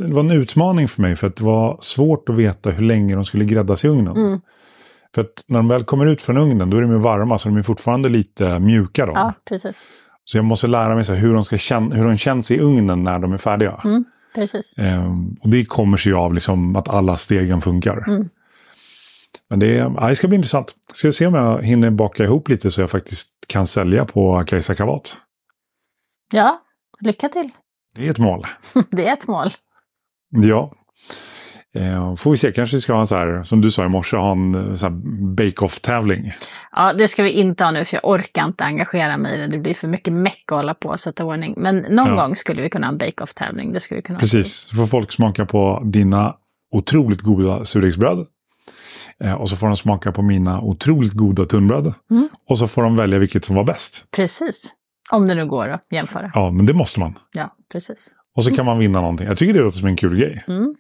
det 0.07 0.13
var 0.13 0.19
en 0.23 0.31
utmaning 0.31 0.87
för 0.87 1.01
mig 1.01 1.15
för 1.15 1.27
att 1.27 1.35
det 1.35 1.43
var 1.43 1.77
svårt 1.81 2.29
att 2.29 2.35
veta 2.35 2.69
hur 2.69 2.83
länge 2.85 3.15
de 3.15 3.25
skulle 3.25 3.45
gräddas 3.45 3.85
i 3.85 3.87
ugnen. 3.87 4.17
Mm. 4.17 4.39
För 5.15 5.21
att 5.21 5.43
när 5.47 5.59
de 5.59 5.67
väl 5.67 5.83
kommer 5.83 6.05
ut 6.05 6.21
från 6.21 6.37
ugnen 6.37 6.69
då 6.69 6.77
är 6.77 6.81
de 6.81 6.91
ju 6.91 6.97
varma 6.97 7.37
så 7.37 7.49
de 7.49 7.57
är 7.57 7.61
fortfarande 7.63 8.09
lite 8.09 8.59
mjuka. 8.59 9.05
Då. 9.05 9.11
Ja, 9.15 9.33
precis. 9.49 9.87
Så 10.25 10.37
jag 10.37 10.45
måste 10.45 10.67
lära 10.67 10.95
mig 10.95 11.05
så 11.05 11.13
hur, 11.13 11.33
de 11.33 11.43
ska 11.45 11.57
känna, 11.57 11.95
hur 11.95 12.03
de 12.05 12.17
känns 12.17 12.51
i 12.51 12.59
ugnen 12.59 13.03
när 13.03 13.19
de 13.19 13.33
är 13.33 13.37
färdiga. 13.37 13.81
Mm, 13.83 14.05
precis. 14.35 14.73
Eh, 14.77 15.11
och 15.41 15.49
det 15.49 15.65
kommer 15.65 15.97
sig 15.97 16.13
av 16.13 16.33
liksom 16.33 16.75
att 16.75 16.87
alla 16.89 17.17
stegen 17.17 17.61
funkar. 17.61 18.03
Mm. 18.07 18.29
Men 19.49 19.59
det, 19.59 19.67
är- 19.77 19.93
ja, 19.97 20.07
det 20.07 20.15
ska 20.15 20.27
bli 20.27 20.35
intressant. 20.35 20.75
Ska 20.93 21.11
se 21.11 21.27
om 21.27 21.33
jag 21.33 21.63
hinner 21.63 21.89
baka 21.89 22.23
ihop 22.23 22.49
lite 22.49 22.71
så 22.71 22.81
jag 22.81 22.89
faktiskt 22.91 23.27
kan 23.47 23.67
sälja 23.67 24.05
på 24.05 24.43
Kajsa 24.47 24.75
Kavat. 24.75 25.17
Ja, 26.33 26.59
lycka 27.01 27.29
till. 27.29 27.49
Det 27.95 28.07
är 28.07 28.11
ett 28.11 28.19
mål. 28.19 28.47
Det 28.91 29.07
är 29.07 29.13
ett 29.13 29.27
mål. 29.27 29.49
Ja. 30.29 30.73
Eh, 31.75 32.15
får 32.15 32.31
vi 32.31 32.37
se, 32.37 32.51
kanske 32.51 32.79
ska 32.79 32.93
ha 32.93 32.99
en 32.99 33.07
så 33.07 33.15
här, 33.15 33.43
som 33.43 33.61
du 33.61 33.71
sa 33.71 33.85
i 33.85 33.89
morse, 33.89 34.17
ha 34.17 34.31
en 34.31 34.55
eh, 34.69 34.73
så 34.75 34.89
bake-off-tävling. 35.37 36.33
Ja, 36.71 36.93
det 36.93 37.07
ska 37.07 37.23
vi 37.23 37.31
inte 37.31 37.63
ha 37.63 37.71
nu 37.71 37.85
för 37.85 37.95
jag 37.97 38.05
orkar 38.05 38.45
inte 38.45 38.63
engagera 38.63 39.17
mig 39.17 39.35
i 39.35 39.37
det. 39.37 39.47
Det 39.47 39.57
blir 39.59 39.73
för 39.73 39.87
mycket 39.87 40.13
meck 40.13 40.43
att 40.51 40.55
hålla 40.57 40.73
på 40.73 40.89
och 40.89 40.99
sätta 40.99 41.25
ordning. 41.25 41.53
Men 41.57 41.77
någon 41.77 42.07
Ja. 42.07 42.15
gång 42.15 42.35
skulle 42.35 42.61
vi 42.61 42.69
kunna 42.69 42.87
ha 42.87 42.91
en 42.91 42.97
bake-off-tävling. 42.97 43.73
Det 43.73 43.79
skulle 43.79 43.97
vi 43.97 44.01
kunna. 44.01 44.19
Precis, 44.19 44.53
så 44.53 44.75
får 44.75 44.85
folk 44.85 45.11
smaka 45.11 45.45
på 45.45 45.81
dina 45.85 46.35
otroligt 46.71 47.21
goda 47.21 47.65
surdegsbröd. 47.65 48.27
Eh, 49.23 49.33
och 49.33 49.49
så 49.49 49.55
får 49.55 49.67
de 49.67 49.77
smaka 49.77 50.11
på 50.11 50.21
mina 50.21 50.61
otroligt 50.61 51.13
goda 51.13 51.45
tunnbröd. 51.45 51.93
Mm. 52.11 52.29
Och 52.49 52.59
så 52.59 52.67
får 52.67 52.83
de 52.83 52.95
välja 52.95 53.19
vilket 53.19 53.45
som 53.45 53.55
var 53.55 53.63
bäst. 53.63 54.05
Precis. 54.15 54.73
Om 55.11 55.27
det 55.27 55.35
nu 55.35 55.45
går 55.45 55.67
att 55.69 55.85
jämföra. 55.91 56.31
Ja, 56.33 56.51
men 56.51 56.65
det 56.65 56.73
måste 56.73 56.99
man. 56.99 57.17
Ja, 57.33 57.55
precis. 57.71 58.11
Och 58.35 58.43
så 58.43 58.55
kan 58.55 58.65
man 58.65 58.79
vinna 58.79 59.01
någonting. 59.01 59.27
Jag 59.27 59.37
tycker 59.37 59.53
det 59.53 59.59
låter 59.59 59.77
som 59.77 59.87
en 59.87 59.95
kul 59.95 60.19
grej. 60.19 60.43
Mm. 60.47 60.75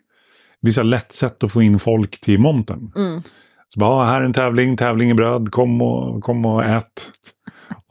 Det 0.61 0.67
är 0.67 0.71
så 0.71 0.81
här 0.81 0.85
lätt 0.85 1.11
sätt 1.11 1.43
att 1.43 1.51
få 1.51 1.61
in 1.61 1.79
folk 1.79 2.21
till 2.21 2.39
montern. 2.39 2.91
Mm. 2.95 3.21
Så 3.67 3.79
bara, 3.79 4.01
"Ah, 4.01 4.05
här 4.05 4.21
är 4.21 4.25
en 4.25 4.33
tävling, 4.33 4.77
tävling 4.77 5.09
i 5.09 5.13
bröd, 5.13 5.51
kom 5.51 5.81
och, 5.81 6.23
kom 6.23 6.45
och 6.45 6.63
ät. 6.65 7.11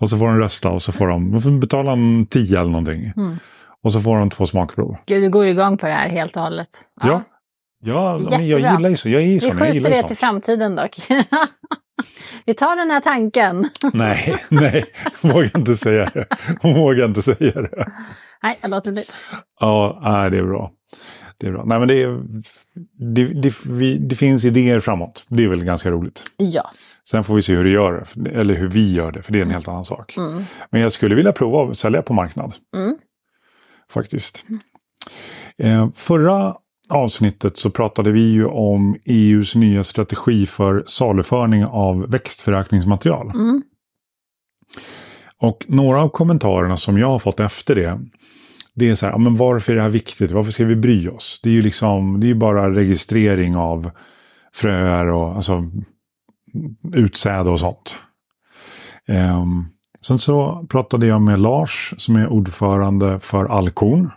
Och 0.00 0.10
så 0.10 0.18
får 0.18 0.26
de 0.26 0.38
rösta 0.38 0.70
och 0.70 0.82
så 0.82 0.92
får 0.92 1.08
de, 1.08 1.32
de 1.32 1.40
får 1.42 1.50
betala 1.50 1.92
en 1.92 2.26
tia 2.26 2.60
eller 2.60 2.70
någonting. 2.70 3.12
Mm. 3.16 3.36
Och 3.82 3.92
så 3.92 4.00
får 4.00 4.18
de 4.18 4.30
två 4.30 4.46
smakprov. 4.46 4.96
Gud, 5.06 5.22
du 5.22 5.30
går 5.30 5.46
igång 5.46 5.78
på 5.78 5.86
det 5.86 5.92
här 5.92 6.08
helt 6.08 6.36
och 6.36 6.42
hållet. 6.42 6.68
Ja. 7.02 7.22
Ja, 7.84 8.20
men 8.30 8.48
jag 8.48 8.60
gillar 8.60 8.88
ju 8.88 8.96
så. 8.96 9.08
Jag 9.08 9.22
är 9.22 9.26
ju 9.26 9.38
Vi. 9.38 9.46
Jag 9.46 9.54
skjuter 9.58 9.74
ju 9.74 9.80
det 9.80 10.02
till 10.08 10.16
framtiden 10.16 10.76
dock. 10.76 10.90
vi 12.44 12.54
tar 12.54 12.76
den 12.76 12.90
här 12.90 13.00
tanken. 13.00 13.68
Nej, 13.92 14.44
nej. 14.48 14.84
Vågar 15.22 15.58
inte 15.58 15.76
säga 15.76 16.10
det. 16.14 16.26
Vågar 16.62 17.04
inte 17.04 17.22
säga 17.22 17.62
det. 17.62 17.86
Nej, 18.42 18.58
jag 18.62 18.70
låter 18.70 18.92
bli. 18.92 19.04
Ja, 19.60 20.00
nej, 20.02 20.30
det 20.30 20.38
är 20.38 20.44
bra. 20.44 20.72
Det 21.38 21.48
är 21.48 21.52
bra. 21.52 21.64
Nej, 21.64 21.78
men 21.78 21.88
det, 21.88 22.02
är, 22.02 22.22
det, 23.14 23.24
det, 23.24 23.66
vi, 23.66 23.98
det 23.98 24.16
finns 24.16 24.44
idéer 24.44 24.80
framåt. 24.80 25.24
Det 25.28 25.44
är 25.44 25.48
väl 25.48 25.64
ganska 25.64 25.90
roligt. 25.90 26.22
Ja. 26.36 26.70
Sen 27.08 27.24
får 27.24 27.34
vi 27.34 27.42
se 27.42 27.54
hur 27.54 27.64
det 27.64 27.70
gör 27.70 28.04
det. 28.14 28.30
Eller 28.30 28.54
hur 28.54 28.68
vi 28.68 28.94
gör 28.94 29.12
det, 29.12 29.22
för 29.22 29.32
det 29.32 29.38
är 29.38 29.42
en 29.42 29.50
helt 29.50 29.68
annan 29.68 29.84
sak. 29.84 30.16
Mm. 30.16 30.44
Men 30.70 30.80
jag 30.80 30.92
skulle 30.92 31.14
vilja 31.14 31.32
prova 31.32 31.70
att 31.70 31.78
sälja 31.78 32.02
på 32.02 32.14
marknad. 32.14 32.54
Mm. 32.76 32.96
Faktiskt. 33.90 34.44
Eh, 35.58 35.88
förra 35.94 36.56
avsnittet 36.88 37.56
så 37.56 37.70
pratade 37.70 38.12
vi 38.12 38.32
ju 38.32 38.46
om 38.46 38.96
EUs 39.04 39.54
nya 39.54 39.84
strategi 39.84 40.46
för 40.46 40.84
saluförning 40.86 41.64
av 41.64 42.10
växtförökningsmaterial. 42.10 43.30
Mm. 43.30 43.62
Och 45.38 45.64
några 45.68 46.02
av 46.02 46.08
kommentarerna 46.08 46.76
som 46.76 46.98
jag 46.98 47.08
har 47.08 47.18
fått 47.18 47.40
efter 47.40 47.74
det. 47.74 48.00
Det 48.74 48.88
är 48.88 48.94
så 48.94 49.06
här, 49.06 49.18
men 49.18 49.36
varför 49.36 49.72
är 49.72 49.76
det 49.76 49.82
här 49.82 49.88
viktigt? 49.88 50.32
Varför 50.32 50.52
ska 50.52 50.64
vi 50.64 50.76
bry 50.76 51.08
oss? 51.08 51.40
Det 51.42 51.48
är 51.48 51.52
ju 51.52 51.62
liksom, 51.62 52.20
det 52.20 52.30
är 52.30 52.34
bara 52.34 52.74
registrering 52.74 53.56
av 53.56 53.90
fröer 54.54 55.06
och 55.06 55.36
alltså 55.36 55.70
utsäde 56.92 57.50
och 57.50 57.60
sånt. 57.60 57.98
Ehm, 59.06 59.64
sen 60.06 60.18
så 60.18 60.66
pratade 60.68 61.06
jag 61.06 61.22
med 61.22 61.40
Lars 61.40 61.94
som 61.96 62.16
är 62.16 62.28
ordförande 62.28 63.18
för 63.18 63.44
Alkorn. 63.44 64.10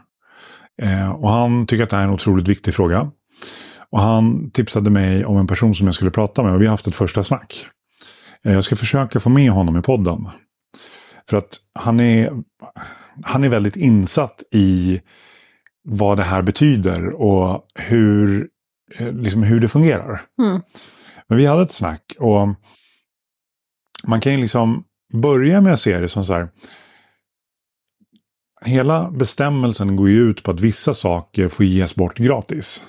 Eh, 0.81 1.09
och 1.09 1.29
han 1.29 1.67
tycker 1.67 1.83
att 1.83 1.89
det 1.89 1.95
här 1.95 2.03
är 2.03 2.07
en 2.07 2.13
otroligt 2.13 2.47
viktig 2.47 2.73
fråga. 2.73 3.11
Och 3.89 4.01
han 4.01 4.51
tipsade 4.51 4.89
mig 4.89 5.25
om 5.25 5.37
en 5.37 5.47
person 5.47 5.75
som 5.75 5.87
jag 5.87 5.93
skulle 5.93 6.11
prata 6.11 6.43
med 6.43 6.53
och 6.53 6.61
vi 6.61 6.65
har 6.65 6.71
haft 6.71 6.87
ett 6.87 6.95
första 6.95 7.23
snack. 7.23 7.67
Eh, 8.45 8.53
jag 8.53 8.63
ska 8.63 8.75
försöka 8.75 9.19
få 9.19 9.29
med 9.29 9.51
honom 9.51 9.77
i 9.77 9.81
podden. 9.81 10.29
För 11.29 11.37
att 11.37 11.57
han 11.73 11.99
är, 11.99 12.31
han 13.23 13.43
är 13.43 13.49
väldigt 13.49 13.75
insatt 13.75 14.43
i 14.51 15.01
vad 15.83 16.17
det 16.17 16.23
här 16.23 16.41
betyder 16.41 17.21
och 17.21 17.65
hur, 17.75 18.47
eh, 18.95 19.11
liksom 19.11 19.43
hur 19.43 19.59
det 19.59 19.67
fungerar. 19.67 20.21
Mm. 20.41 20.61
Men 21.27 21.37
vi 21.37 21.45
hade 21.45 21.61
ett 21.61 21.71
snack 21.71 22.15
och 22.19 22.47
man 24.03 24.21
kan 24.21 24.31
ju 24.31 24.37
liksom 24.37 24.83
börja 25.13 25.61
med 25.61 25.73
att 25.73 25.79
se 25.79 25.99
det 25.99 26.07
som 26.07 26.25
så 26.25 26.33
här. 26.33 26.49
Hela 28.61 29.11
bestämmelsen 29.11 29.95
går 29.95 30.09
ju 30.09 30.29
ut 30.29 30.43
på 30.43 30.51
att 30.51 30.59
vissa 30.59 30.93
saker 30.93 31.49
får 31.49 31.65
ges 31.65 31.95
bort 31.95 32.17
gratis. 32.17 32.85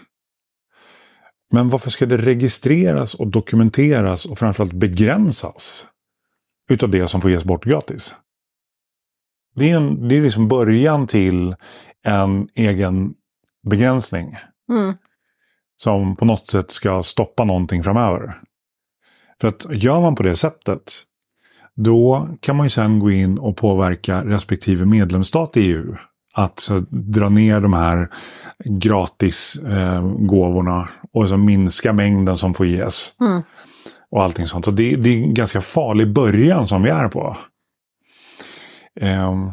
Men 1.52 1.68
varför 1.68 1.90
ska 1.90 2.06
det 2.06 2.16
registreras 2.16 3.14
och 3.14 3.26
dokumenteras 3.26 4.26
och 4.26 4.38
framförallt 4.38 4.72
begränsas 4.72 5.86
utav 6.70 6.90
det 6.90 7.08
som 7.08 7.20
får 7.20 7.30
ges 7.30 7.44
bort 7.44 7.64
gratis? 7.64 8.14
Det 9.54 9.70
är, 9.70 9.76
en, 9.76 10.08
det 10.08 10.16
är 10.16 10.22
liksom 10.22 10.48
början 10.48 11.06
till 11.06 11.56
en 12.02 12.48
egen 12.54 13.14
begränsning 13.62 14.36
Mm. 14.70 14.94
som 15.76 16.16
på 16.16 16.24
något 16.24 16.46
sätt 16.46 16.70
ska 16.70 17.02
stoppa 17.02 17.44
någonting 17.44 17.82
framöver. 17.82 18.40
För 19.40 19.48
att 19.48 19.66
gör 19.70 20.00
man 20.00 20.14
på 20.14 20.22
det 20.22 20.36
sättet, 20.36 20.92
då 21.84 22.28
kan 22.40 22.56
man 22.56 22.66
ju 22.66 22.70
sen 22.70 22.98
gå 22.98 23.10
in 23.10 23.38
och 23.38 23.56
påverka 23.56 24.24
respektive 24.24 24.86
medlemsstat 24.86 25.56
i 25.56 25.60
EU. 25.60 25.96
Att 26.34 26.70
dra 26.90 27.28
ner 27.28 27.60
de 27.60 27.72
här 27.72 28.08
gratis 28.64 29.56
eh, 29.56 30.04
och 31.12 31.28
så 31.28 31.36
minska 31.36 31.92
mängden 31.92 32.36
som 32.36 32.54
får 32.54 32.66
ges. 32.66 33.12
Mm. 33.20 33.42
Och 34.10 34.22
allting 34.22 34.46
sånt. 34.46 34.64
Så 34.64 34.70
det, 34.70 34.96
det 34.96 35.10
är 35.10 35.16
en 35.16 35.34
ganska 35.34 35.60
farlig 35.60 36.12
början 36.12 36.66
som 36.66 36.82
vi 36.82 36.90
är 36.90 37.08
på. 37.08 37.36
Ehm, 39.00 39.50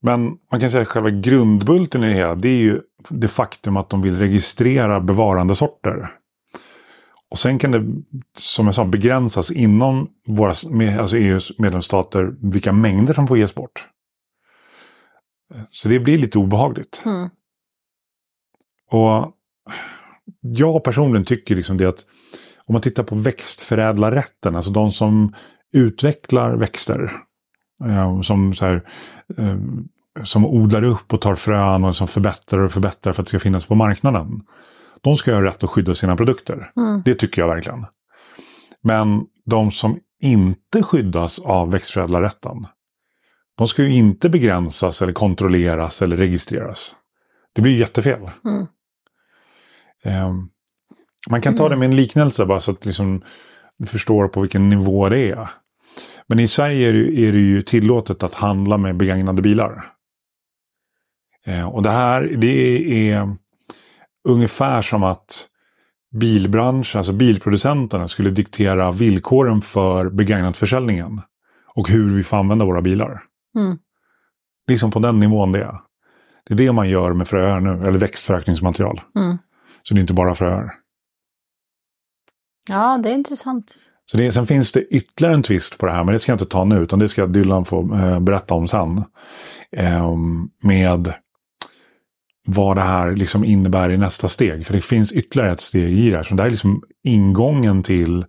men 0.00 0.36
man 0.50 0.60
kan 0.60 0.70
säga 0.70 0.82
att 0.82 0.88
själva 0.88 1.10
grundbulten 1.10 2.04
i 2.04 2.08
det 2.08 2.14
hela, 2.14 2.34
det 2.34 2.48
är 2.48 2.58
ju 2.58 2.80
det 3.08 3.28
faktum 3.28 3.76
att 3.76 3.88
de 3.88 4.02
vill 4.02 4.18
registrera 4.18 5.00
bevarandesorter. 5.00 6.08
Och 7.30 7.38
sen 7.38 7.58
kan 7.58 7.70
det, 7.70 8.02
som 8.36 8.66
jag 8.66 8.74
sa, 8.74 8.84
begränsas 8.84 9.50
inom 9.50 10.10
våra, 10.26 10.48
alltså 11.00 11.16
EUs 11.16 11.58
medlemsstater 11.58 12.34
vilka 12.40 12.72
mängder 12.72 13.14
som 13.14 13.26
får 13.26 13.38
ges 13.38 13.54
bort. 13.54 13.88
Så 15.70 15.88
det 15.88 16.00
blir 16.00 16.18
lite 16.18 16.38
obehagligt. 16.38 17.02
Mm. 17.06 17.28
Och 18.90 19.32
jag 20.40 20.84
personligen 20.84 21.24
tycker 21.24 21.56
liksom 21.56 21.76
det 21.76 21.86
att 21.86 22.06
om 22.66 22.72
man 22.72 22.82
tittar 22.82 23.02
på 23.02 23.14
växtförädlarrätten, 23.14 24.56
alltså 24.56 24.70
de 24.70 24.90
som 24.90 25.34
utvecklar 25.72 26.56
växter. 26.56 27.12
eh, 27.84 28.20
som, 28.20 28.54
så 28.54 28.66
här, 28.66 28.82
eh, 29.38 29.58
som 30.24 30.46
odlar 30.46 30.82
upp 30.82 31.12
och 31.12 31.20
tar 31.20 31.34
frön 31.34 31.84
och 31.84 31.96
som 31.96 32.08
förbättrar 32.08 32.60
och 32.60 32.72
förbättrar 32.72 33.12
för 33.12 33.22
att 33.22 33.26
det 33.26 33.28
ska 33.28 33.38
finnas 33.38 33.66
på 33.66 33.74
marknaden. 33.74 34.42
De 35.06 35.16
ska 35.16 35.34
ha 35.34 35.42
rätt 35.42 35.64
att 35.64 35.70
skydda 35.70 35.94
sina 35.94 36.16
produkter. 36.16 36.72
Mm. 36.76 37.02
Det 37.04 37.14
tycker 37.14 37.42
jag 37.42 37.48
verkligen. 37.48 37.86
Men 38.82 39.26
de 39.44 39.70
som 39.70 40.00
inte 40.20 40.82
skyddas 40.82 41.38
av 41.38 41.70
växtförädlarrätten. 41.70 42.66
De 43.56 43.68
ska 43.68 43.82
ju 43.82 43.92
inte 43.92 44.28
begränsas 44.28 45.02
eller 45.02 45.12
kontrolleras 45.12 46.02
eller 46.02 46.16
registreras. 46.16 46.96
Det 47.54 47.62
blir 47.62 47.72
ju 47.72 47.78
jättefel. 47.78 48.30
Mm. 48.44 48.66
Ehm, 50.02 50.48
man 51.30 51.40
kan 51.40 51.56
ta 51.56 51.68
det 51.68 51.76
med 51.76 51.90
en 51.90 51.96
liknelse 51.96 52.46
bara 52.46 52.60
så 52.60 52.70
att 52.70 52.84
liksom, 52.84 53.22
du 53.78 53.86
förstår 53.86 54.28
på 54.28 54.40
vilken 54.40 54.68
nivå 54.68 55.08
det 55.08 55.30
är. 55.30 55.48
Men 56.26 56.40
i 56.40 56.48
Sverige 56.48 56.88
är 56.88 56.92
det, 56.92 57.20
är 57.20 57.32
det 57.32 57.38
ju 57.38 57.62
tillåtet 57.62 58.22
att 58.22 58.34
handla 58.34 58.78
med 58.78 58.96
begagnade 58.96 59.42
bilar. 59.42 59.92
Eh, 61.44 61.68
och 61.68 61.82
det 61.82 61.90
här 61.90 62.22
det 62.22 63.10
är 63.10 63.36
ungefär 64.26 64.82
som 64.82 65.02
att 65.02 65.48
bilbranschen, 66.14 66.98
alltså 66.98 67.12
bilproducenterna 67.12 68.08
skulle 68.08 68.30
diktera 68.30 68.92
villkoren 68.92 69.62
för 69.62 70.10
begagnatförsäljningen. 70.10 71.20
Och 71.74 71.88
hur 71.88 72.16
vi 72.16 72.24
får 72.24 72.36
använda 72.36 72.64
våra 72.64 72.82
bilar. 72.82 73.22
Mm. 73.56 73.78
Liksom 74.68 74.90
på 74.90 74.98
den 74.98 75.18
nivån 75.18 75.52
det 75.52 75.62
är. 75.62 75.80
Det 76.44 76.54
är 76.54 76.58
det 76.58 76.72
man 76.72 76.88
gör 76.88 77.12
med 77.12 77.28
fröer 77.28 77.60
nu, 77.60 77.88
eller 77.88 77.98
växtförökningsmaterial. 77.98 79.00
Mm. 79.16 79.38
Så 79.82 79.94
det 79.94 79.98
är 79.98 80.00
inte 80.00 80.14
bara 80.14 80.34
fröer. 80.34 80.72
Ja, 82.68 83.00
det 83.02 83.10
är 83.10 83.14
intressant. 83.14 83.78
Så 84.04 84.16
det, 84.16 84.32
sen 84.32 84.46
finns 84.46 84.72
det 84.72 84.82
ytterligare 84.82 85.34
en 85.34 85.42
twist 85.42 85.78
på 85.78 85.86
det 85.86 85.92
här, 85.92 86.04
men 86.04 86.12
det 86.12 86.18
ska 86.18 86.32
jag 86.32 86.34
inte 86.34 86.52
ta 86.52 86.64
nu, 86.64 86.76
utan 86.76 86.98
det 86.98 87.08
ska 87.08 87.26
Dylan 87.26 87.64
få 87.64 87.94
eh, 87.94 88.20
berätta 88.20 88.54
om 88.54 88.68
sen. 88.68 89.04
Eh, 89.72 90.16
med 90.62 91.12
vad 92.46 92.76
det 92.76 92.82
här 92.82 93.16
liksom 93.16 93.44
innebär 93.44 93.90
i 93.90 93.96
nästa 93.96 94.28
steg. 94.28 94.66
För 94.66 94.72
det 94.72 94.80
finns 94.80 95.12
ytterligare 95.12 95.52
ett 95.52 95.60
steg 95.60 95.98
i 95.98 96.10
det 96.10 96.16
här. 96.16 96.22
Så 96.22 96.34
det 96.34 96.42
här 96.42 96.46
är 96.46 96.50
liksom 96.50 96.82
ingången 97.04 97.82
till 97.82 98.24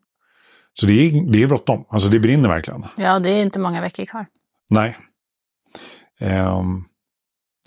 Så 0.73 0.86
det 0.86 0.93
är, 0.93 1.32
det 1.32 1.43
är 1.43 1.47
bråttom. 1.47 1.86
Alltså 1.89 2.10
det 2.10 2.19
brinner 2.19 2.49
verkligen. 2.49 2.86
Ja, 2.97 3.19
det 3.19 3.30
är 3.30 3.41
inte 3.41 3.60
många 3.60 3.82
veckor 3.82 4.06
kvar. 4.06 4.25
Nej. 4.69 4.97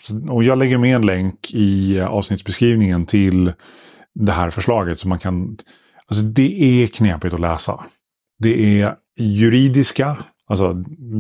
Så, 0.03 0.33
och 0.33 0.45
jag 0.45 0.59
lägger 0.59 0.79
med 0.79 0.97
en 0.97 1.07
länk 1.07 1.51
i 1.55 2.01
avsnittsbeskrivningen 2.01 3.07
till 3.07 3.53
det 4.15 4.33
här 4.33 4.51
förslaget. 4.51 5.01
Så 5.01 5.09
man 5.09 5.19
kan... 5.19 5.59
Alltså 6.07 6.25
det 6.25 6.83
är 6.83 6.87
knepigt 6.87 7.35
att 7.35 7.41
läsa. 7.41 7.85
Det 8.39 8.81
är 8.81 8.97
juridiska. 9.17 10.17
Alltså 10.47 10.73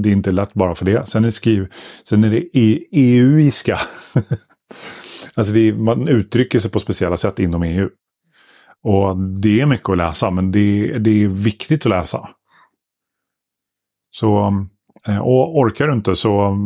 det 0.02 0.08
är 0.08 0.12
inte 0.12 0.30
lätt 0.30 0.54
bara 0.54 0.74
för 0.74 0.84
det. 0.84 1.08
Sen 1.08 1.24
är 1.24 1.28
det, 1.28 1.32
skriv, 1.32 1.72
sen 2.08 2.24
är 2.24 2.30
det 2.30 2.58
e 2.58 2.84
EUiska. 2.92 3.78
alltså 5.34 5.52
det 5.52 5.68
är, 5.68 5.72
man 5.72 6.08
uttrycker 6.08 6.58
sig 6.58 6.70
på 6.70 6.78
speciella 6.78 7.16
sätt 7.16 7.38
inom 7.38 7.62
EU. 7.62 7.88
Och 8.82 9.16
det 9.16 9.60
är 9.60 9.66
mycket 9.66 9.88
att 9.88 9.96
läsa, 9.96 10.30
men 10.30 10.52
det, 10.52 10.98
det 10.98 11.22
är 11.22 11.28
viktigt 11.28 11.86
att 11.86 11.90
läsa. 11.90 12.28
Så, 14.10 14.54
eh, 15.06 15.18
och 15.18 15.58
orkar 15.58 15.86
du 15.86 15.92
inte 15.92 16.16
så 16.16 16.56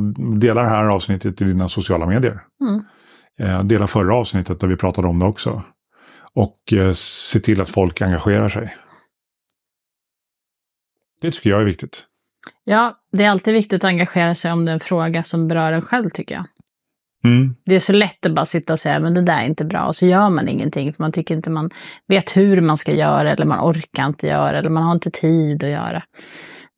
dela 0.41 0.63
det 0.63 0.69
här 0.69 0.85
avsnittet 0.85 1.43
i 1.43 1.45
dina 1.45 1.69
sociala 1.69 2.07
medier. 2.07 2.41
Mm. 2.61 2.85
Eh, 3.39 3.65
dela 3.65 3.87
förra 3.87 4.15
avsnittet 4.15 4.61
där 4.61 4.69
vi 4.69 4.77
pratade 4.77 5.09
om 5.09 5.19
det 5.19 5.25
också. 5.25 5.63
Och 6.37 6.73
eh, 6.73 6.93
se 6.93 7.41
till 7.41 7.61
att 7.61 7.71
folk 7.71 8.01
engagerar 8.01 8.49
sig. 8.49 8.77
Det 11.21 11.31
tycker 11.31 11.51
jag 11.51 11.61
är 11.61 11.65
viktigt. 11.65 12.05
Ja, 12.65 13.01
det 13.13 13.25
är 13.25 13.31
alltid 13.31 13.55
viktigt 13.55 13.85
att 13.85 13.89
engagera 13.89 14.35
sig 14.35 14.53
om 14.53 14.65
det 14.65 14.73
är 14.73 14.75
en 14.75 14.81
fråga 14.81 15.23
som 15.23 15.49
berör 15.49 15.73
en 15.73 15.83
själv 15.83 16.11
tycker 16.11 16.35
jag. 16.35 16.45
Mm. 17.25 17.55
Det 17.65 17.75
är 17.75 17.81
så 17.81 17.93
lätt 17.93 18.27
att 18.27 18.33
bara 18.33 18.47
sitta 18.47 18.73
och 18.73 18.79
säga 18.79 19.01
men 19.01 19.15
det 19.15 19.23
där 19.23 19.41
är 19.41 19.45
inte 19.45 19.65
bra 19.65 19.87
och 19.87 19.97
så 19.97 20.07
gör 20.07 20.31
man 20.31 20.49
ingenting 20.49 20.93
för 20.93 21.03
man 21.03 21.13
tycker 21.13 21.35
inte 21.35 21.51
man 21.51 21.71
vet 22.07 22.37
hur 22.37 22.61
man 22.61 22.77
ska 22.77 22.93
göra 22.93 23.31
eller 23.33 23.45
man 23.45 23.71
orkar 23.71 24.07
inte 24.07 24.27
göra 24.27 24.59
eller 24.59 24.71
man 24.71 24.83
har 24.83 24.95
inte 24.95 25.11
tid 25.11 25.65
att 25.65 25.71
göra. 25.71 26.03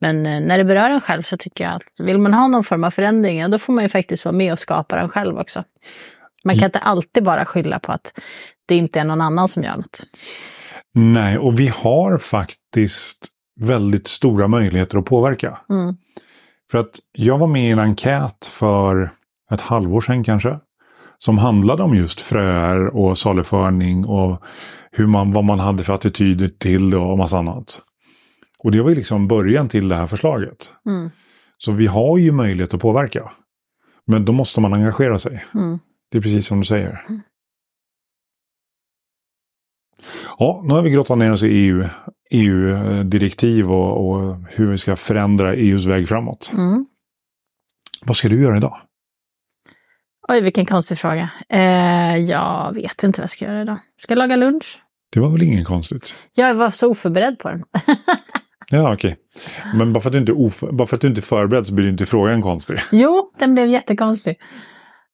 Men 0.01 0.27
eh, 0.27 0.40
när 0.40 0.59
det 0.59 0.64
berör 0.64 0.90
en 0.90 1.01
själv 1.01 1.23
så 1.23 1.37
tycker 1.37 1.64
jag 1.64 1.75
att 1.75 2.01
vill 2.01 2.18
man 2.18 2.35
ha 2.35 2.47
någon 2.47 2.64
form 2.64 2.85
av 2.85 2.90
förändring, 2.90 3.51
då 3.51 3.59
får 3.59 3.73
man 3.73 3.85
ju 3.85 3.88
faktiskt 3.88 4.25
vara 4.25 4.37
med 4.37 4.53
och 4.53 4.59
skapa 4.59 4.97
den 4.97 5.09
själv 5.09 5.38
också. 5.38 5.64
Man 6.44 6.59
kan 6.59 6.64
inte 6.64 6.79
alltid 6.79 7.24
bara 7.24 7.44
skylla 7.44 7.79
på 7.79 7.92
att 7.92 8.20
det 8.66 8.77
inte 8.77 9.01
är 9.01 9.05
någon 9.05 9.20
annan 9.20 9.48
som 9.48 9.62
gör 9.62 9.77
något. 9.77 10.03
Nej, 10.94 11.38
och 11.38 11.61
vi 11.61 11.68
har 11.68 12.18
faktiskt 12.18 13.27
väldigt 13.61 14.07
stora 14.07 14.48
möjligheter 14.48 14.98
att 14.98 15.05
påverka. 15.05 15.59
Mm. 15.70 15.96
För 16.70 16.79
att 16.79 16.98
jag 17.12 17.38
var 17.38 17.46
med 17.46 17.62
i 17.62 17.70
en 17.70 17.79
enkät 17.79 18.46
för 18.46 19.11
ett 19.51 19.61
halvår 19.61 20.01
sedan 20.01 20.24
kanske. 20.24 20.59
Som 21.18 21.38
handlade 21.38 21.83
om 21.83 21.94
just 21.94 22.20
fröer 22.20 22.96
och 22.96 23.18
saluförning 23.18 24.05
och 24.05 24.42
hur 24.92 25.07
man, 25.07 25.33
vad 25.33 25.44
man 25.44 25.59
hade 25.59 25.85
för 25.85 25.94
attityder 25.94 26.48
till 26.48 26.90
det 26.90 26.96
och 26.96 27.18
massa 27.18 27.38
annat. 27.38 27.81
Och 28.59 28.72
det 28.72 28.83
var 28.83 28.88
ju 28.90 28.96
liksom 28.96 29.29
början 29.29 29.68
till 29.68 29.88
det 29.88 29.96
här 29.96 30.07
förslaget. 30.07 30.72
Mm. 30.87 31.11
Så 31.59 31.72
vi 31.72 31.87
har 31.87 32.18
ju 32.18 32.33
möjlighet 32.33 32.74
att 32.74 32.81
påverka. 32.81 33.31
Men 34.07 34.24
då 34.24 34.33
måste 34.33 34.61
man 34.61 34.74
engagera 34.74 35.18
sig. 35.18 35.44
Mm. 35.55 35.79
Det 36.11 36.18
är 36.18 36.23
precis 36.23 36.47
som 36.47 36.59
du 36.59 36.64
säger. 36.64 37.05
Ja, 40.38 40.62
nu 40.64 40.75
har 40.75 40.83
vi 40.83 40.90
grottat 40.90 41.18
ner 41.18 41.33
oss 41.33 41.42
i 41.42 41.49
EU, 41.49 41.85
EU-direktiv 42.31 43.71
och, 43.71 44.09
och 44.09 44.37
hur 44.49 44.66
vi 44.71 44.79
ska 44.79 44.97
förändra 44.97 45.55
EUs 45.55 45.85
väg 45.85 46.09
framåt. 46.09 46.51
Mm. 46.55 46.87
Vad 48.03 48.16
ska 48.16 48.29
du 48.29 48.42
göra 48.42 48.57
idag? 48.57 48.81
Oj, 50.29 50.40
vilken 50.40 50.66
konstig 50.66 50.99
fråga. 50.99 51.31
Eh, 51.49 52.16
jag 52.16 52.75
vet 52.75 53.03
inte 53.03 53.21
vad 53.21 53.23
jag 53.23 53.31
ska 53.31 53.44
göra 53.44 53.62
idag. 53.62 53.79
Ska 53.97 54.12
jag 54.12 54.18
laga 54.18 54.37
lunch? 54.37 54.83
Det 55.12 55.21
var 55.21 55.31
väl 55.31 55.42
ingen 55.42 55.64
konstigt? 55.64 56.14
Jag 56.35 56.55
var 56.55 56.71
så 56.71 56.90
oförberedd 56.90 57.38
på 57.38 57.49
den. 57.49 57.64
Ja, 58.71 58.94
okej. 58.94 59.16
Men 59.75 59.92
bara 59.92 60.01
för, 60.01 60.09
att 60.09 60.12
du 60.12 60.18
inte 60.18 60.66
bara 60.73 60.87
för 60.87 60.97
att 60.97 61.01
du 61.01 61.09
inte 61.09 61.21
är 61.21 61.23
förberedd 61.23 61.66
så 61.66 61.75
blir 61.75 61.88
inte 61.88 62.07
frågan 62.07 62.42
konstig. 62.42 62.81
jo, 62.92 63.33
den 63.38 63.55
blev 63.55 63.66
jättekonstig. 63.66 64.37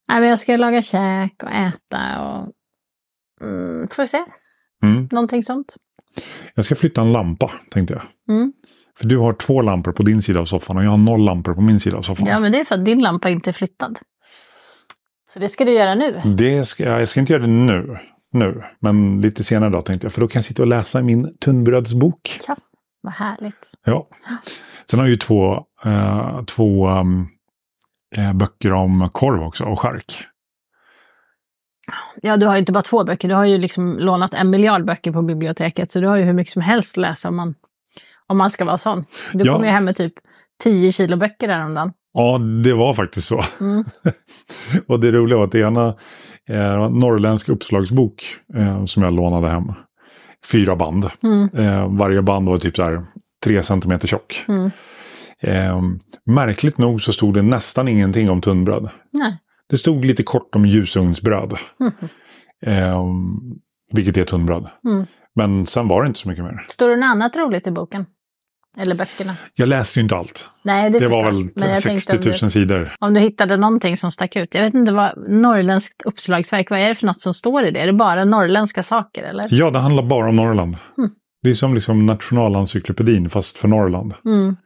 Nej, 0.09 0.21
men 0.21 0.29
jag 0.29 0.39
ska 0.39 0.57
laga 0.57 0.83
käk 0.83 1.43
och 1.43 1.51
äta 1.51 2.23
och... 2.23 2.53
Mm, 3.41 3.89
får 3.89 4.05
se. 4.05 4.25
Mm. 4.83 5.09
Någonting 5.13 5.43
sånt. 5.43 5.75
Jag 6.55 6.65
ska 6.65 6.75
flytta 6.75 7.01
en 7.01 7.13
lampa, 7.13 7.53
tänkte 7.71 7.95
jag. 7.95 8.03
Mm. 8.37 8.53
För 8.99 9.07
du 9.07 9.19
har 9.19 9.33
två 9.33 9.63
lampor 9.63 9.93
på 9.93 10.03
din 10.03 10.23
sida 10.23 10.41
av 10.41 10.45
soffan 10.45 10.77
och 10.77 10.85
jag 10.85 10.91
har 10.91 10.99
noll 10.99 11.25
lampor 11.25 11.55
på 11.55 11.61
min 11.61 11.81
sida 11.81 11.97
av 11.97 12.03
soffan. 12.03 12.27
Ja, 12.27 12.41
men 12.41 12.53
det 12.53 12.61
är 12.61 12.65
för 12.65 12.75
att 12.75 12.85
din 12.85 13.03
lampa 13.03 13.29
inte 13.29 13.51
är 13.51 13.53
flyttad. 13.53 13.99
Så 15.33 15.39
det 15.39 15.49
ska 15.49 15.65
du 15.65 15.73
göra 15.73 15.95
nu. 15.95 16.23
Det 16.37 16.65
ska, 16.65 16.85
jag 16.85 17.09
ska 17.09 17.21
inte 17.21 17.33
göra 17.33 17.43
det 17.43 17.49
nu, 17.49 17.99
nu, 18.33 18.63
men 18.81 19.21
lite 19.21 19.45
senare 19.45 19.71
då 19.71 19.83
tänkte 19.83 20.05
jag. 20.05 20.13
För 20.13 20.21
då 20.21 20.29
kan 20.29 20.39
jag 20.39 20.45
sitta 20.45 20.63
och 20.63 20.69
läsa 20.69 21.03
min 21.03 21.37
tunnbrödsbok. 21.39 22.39
Ja, 22.49 22.57
vad 23.01 23.13
härligt. 23.13 23.73
Ja. 23.85 24.09
Sen 24.91 24.99
har 24.99 25.07
jag 25.07 25.11
ju 25.11 25.17
två, 25.17 25.55
eh, 25.85 26.45
två 26.45 26.89
um, 26.89 27.29
eh, 28.17 28.33
böcker 28.33 28.73
om 28.73 29.09
korv 29.13 29.43
också 29.43 29.65
och 29.65 29.81
skärk. 29.81 30.25
Ja, 32.23 32.37
du 32.37 32.47
har 32.47 32.55
ju 32.55 32.59
inte 32.61 32.73
bara 32.73 32.83
två 32.83 33.05
böcker. 33.05 33.29
Du 33.29 33.35
har 33.35 33.45
ju 33.45 33.59
liksom 33.59 33.99
lånat 33.99 34.35
en 34.35 34.51
miljard 34.51 34.85
böcker 34.85 35.13
på 35.13 35.23
biblioteket. 35.23 35.91
Så 35.91 36.01
du 36.01 36.07
har 36.07 36.17
ju 36.17 36.25
hur 36.25 36.33
mycket 36.33 36.53
som 36.53 36.63
helst 36.63 36.99
att 36.99 37.03
läsa 37.03 37.29
om 37.29 37.37
man, 37.37 37.55
om 38.27 38.39
man 38.39 38.51
ska 38.51 38.65
vara 38.65 38.79
sån. 38.79 39.05
Du 39.33 39.45
Ja. 39.45 39.53
kom 39.53 39.65
ju 39.65 39.71
hem 39.71 39.85
med 39.85 39.97
typ 39.97 40.13
10 40.63 40.93
kilo 40.93 41.17
böcker 41.17 41.49
häromdagen. 41.49 41.93
Ja, 42.13 42.39
det 42.65 42.73
var 42.75 42.95
faktiskt 42.95 43.29
så. 43.29 43.45
Mm. 43.61 43.85
och 44.89 45.01
det 45.01 45.11
roliga 45.13 45.37
var 45.39 45.45
att 45.45 45.53
det 45.53 45.61
ena 45.61 45.89
eh, 46.49 46.91
norrländsk 46.91 47.49
uppslagsbok 47.49 48.23
eh, 48.55 48.85
som 48.85 49.03
jag 49.03 49.13
lånade 49.15 49.49
hem. 49.49 49.73
Fyra 50.53 50.77
band. 50.77 51.11
Mm. 51.23 51.49
Eh, 51.55 51.89
varje 51.99 52.23
band 52.23 52.49
var 52.49 52.59
typ 52.59 52.77
så 52.77 52.83
här 52.85 53.05
tre 53.45 53.63
centimeter 53.63 54.09
tjock. 54.09 54.45
Mm. 54.49 54.71
Eh, 55.47 55.83
märkligt 56.27 56.79
nog 56.79 57.03
så 57.03 57.13
stod 57.13 57.35
det 57.35 57.43
nästan 57.43 57.89
ingenting 57.89 58.31
om 58.31 58.41
tunnbröd. 58.41 58.89
Nej. 59.11 59.39
Det 59.69 59.77
stod 59.77 60.05
lite 60.05 60.23
kort 60.23 60.55
om 60.55 60.67
ljusugnsbröd. 60.67 61.59
Mm. 61.81 61.93
Eh, 62.67 63.05
vilket 63.93 64.17
är 64.17 64.25
tunnbröd. 64.25 64.69
Mm. 64.85 65.07
Men 65.35 65.67
sen 65.67 65.89
var 65.89 66.03
det 66.03 66.07
inte 66.09 66.21
så 66.21 66.29
mycket 66.29 66.45
mer. 66.45 66.65
Står 66.69 66.89
det 66.89 66.97
något 66.97 67.05
annat 67.05 67.37
roligt 67.37 67.67
i 67.67 67.71
boken? 67.71 68.07
Eller 68.79 68.95
böckerna? 68.95 69.37
Jag 69.55 69.69
läste 69.69 69.99
ju 69.99 70.03
inte 70.03 70.17
allt. 70.17 70.51
Nej, 70.63 70.91
det, 70.91 70.99
Det 70.99 71.09
var 71.09 71.25
väl 71.25 71.49
Men 71.55 71.71
jag 71.71 71.83
60 71.83 72.11
tänkte 72.11 72.29
000 72.29 72.35
om 72.35 72.47
du, 72.47 72.51
sidor. 72.51 72.97
om 73.01 73.15
du 73.15 73.21
hittade 73.21 73.57
någonting 73.57 73.97
som 73.97 74.11
stack 74.11 74.37
ut. 74.37 74.55
Jag 74.55 74.63
vet 74.63 74.75
inte 74.75 74.93
vad 74.93 75.29
norrländskt 75.29 76.03
uppslagsverk, 76.03 76.71
vad 76.71 76.79
är 76.79 76.89
det 76.89 76.95
för 76.95 77.07
något 77.07 77.21
som 77.21 77.35
står 77.35 77.65
i 77.65 77.71
det? 77.71 77.81
Är 77.81 77.87
det 77.87 77.93
bara 77.93 78.25
norrländska 78.25 78.83
saker 78.83 79.23
eller? 79.23 79.49
Ja, 79.51 79.71
det 79.71 79.79
handlar 79.79 80.03
bara 80.03 80.29
om 80.29 80.37
Norrland. 80.37 80.77
Mm. 80.99 81.11
Det 81.43 81.51
är 81.51 81.55
som 81.55 81.75
liksom 81.75 82.07
nationalencyklopedin 82.07 83.31
fast 83.31 83.57
för 83.59 83.69
Norrland. 83.69 84.15
Mm. 84.25 84.57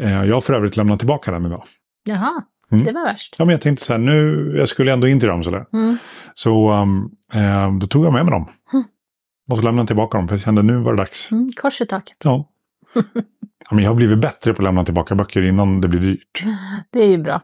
Eh, 0.00 0.24
jag 0.24 0.34
har 0.36 0.40
för 0.40 0.54
övrigt 0.54 0.76
lämnat 0.76 0.98
tillbaka 0.98 1.30
den 1.30 1.46
idag. 1.46 1.64
Jaha, 2.04 2.42
Mm. 2.72 2.84
det 2.84 2.92
var 2.92 3.04
värst. 3.04 3.36
Ja, 3.38 3.44
men 3.44 3.52
jag 3.52 3.60
tänkte 3.60 3.84
så 3.84 3.92
här, 3.92 4.00
nu, 4.00 4.54
jag 4.58 4.68
skulle 4.68 4.92
ändå 4.92 5.08
in 5.08 5.20
till 5.20 5.28
Ramsele. 5.28 5.66
Mm. 5.72 5.96
Så 6.34 6.72
um, 6.72 7.10
eh, 7.32 7.72
då 7.78 7.86
tog 7.86 8.04
jag 8.04 8.12
med 8.12 8.24
mig 8.24 8.32
dem. 8.32 8.48
Mm. 8.72 8.84
Måste 9.50 9.64
lämna 9.64 9.86
tillbaka 9.86 10.18
dem 10.18 10.28
för 10.28 10.34
jag 10.36 10.42
kände 10.42 10.62
nu 10.62 10.76
var 10.76 10.92
det 10.92 10.98
dags. 11.02 11.32
Mm, 11.32 11.48
kors 11.56 11.80
i 11.80 11.86
taket. 11.86 12.16
Ja. 12.24 12.48
ja 13.68 13.68
men 13.70 13.84
jag 13.84 13.90
har 13.90 13.94
blivit 13.94 14.18
bättre 14.18 14.54
på 14.54 14.62
att 14.62 14.64
lämna 14.64 14.84
tillbaka 14.84 15.14
böcker 15.14 15.42
innan 15.42 15.80
det 15.80 15.88
blir 15.88 16.00
dyrt. 16.00 16.44
Det 16.90 17.00
är 17.04 17.08
ju 17.08 17.18
bra. 17.18 17.42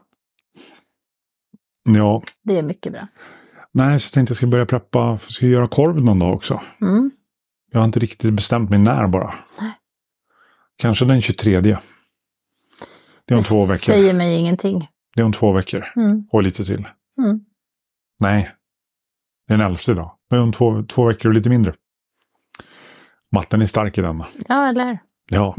Ja, 1.83 2.21
Det 2.43 2.57
är 2.57 2.63
mycket 2.63 2.93
bra. 2.93 3.07
nej 3.71 3.99
så 3.99 4.05
jag 4.07 4.11
tänkte 4.13 4.31
jag 4.31 4.37
ska 4.37 4.47
börja 4.47 4.65
preppa, 4.65 5.17
för 5.17 5.25
jag 5.27 5.31
ska 5.31 5.45
göra 5.45 5.67
korv 5.67 6.01
någon 6.03 6.19
dag 6.19 6.33
också. 6.33 6.61
Mm. 6.81 7.11
Jag 7.71 7.79
har 7.79 7.85
inte 7.85 7.99
riktigt 7.99 8.33
bestämt 8.33 8.69
mig 8.69 8.79
när 8.79 9.07
bara. 9.07 9.33
Nej. 9.61 9.71
Kanske 10.77 11.05
den 11.05 11.21
23. 11.21 11.77
Det 13.29 13.33
är 13.33 13.35
om 13.35 13.41
det 13.41 13.49
två 13.49 13.61
veckor. 13.61 13.93
säger 13.93 14.13
mig 14.13 14.35
ingenting. 14.39 14.87
Det 15.15 15.21
är 15.21 15.25
om 15.25 15.33
två 15.33 15.51
veckor. 15.51 15.85
Mm. 15.95 16.27
Och 16.31 16.43
lite 16.43 16.65
till. 16.65 16.87
Mm. 17.17 17.39
Nej. 18.19 18.51
Det 19.47 19.53
är 19.53 19.57
den 19.57 19.67
elfte 19.67 19.91
idag. 19.91 20.11
Det 20.29 20.35
är 20.35 20.41
om 20.41 20.51
två, 20.51 20.83
två 20.83 21.05
veckor 21.05 21.29
och 21.29 21.35
lite 21.35 21.49
mindre. 21.49 21.73
Matten 23.31 23.61
är 23.61 23.65
stark 23.65 23.97
i 23.97 24.01
denna. 24.01 24.27
Ja, 24.47 24.69
eller? 24.69 24.99
Ja. 25.29 25.55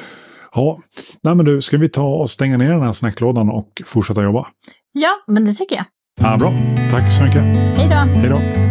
ja. 0.54 0.80
Nej 1.22 1.34
men 1.34 1.46
du, 1.46 1.60
ska 1.60 1.78
vi 1.78 1.88
ta 1.88 2.06
och 2.06 2.30
stänga 2.30 2.56
ner 2.56 2.70
den 2.70 2.82
här 2.82 2.92
snacklådan 2.92 3.50
och 3.50 3.82
fortsätta 3.86 4.22
jobba? 4.22 4.46
Ja, 4.92 5.10
men 5.26 5.44
det 5.44 5.52
tycker 5.52 5.76
jag. 5.76 5.84
Ja, 6.20 6.36
bra. 6.38 6.52
Tack 6.90 7.12
så 7.12 7.24
mycket. 7.24 7.42
Hej 7.76 7.88
då! 7.88 7.94
Hej 7.94 8.28
då. 8.28 8.69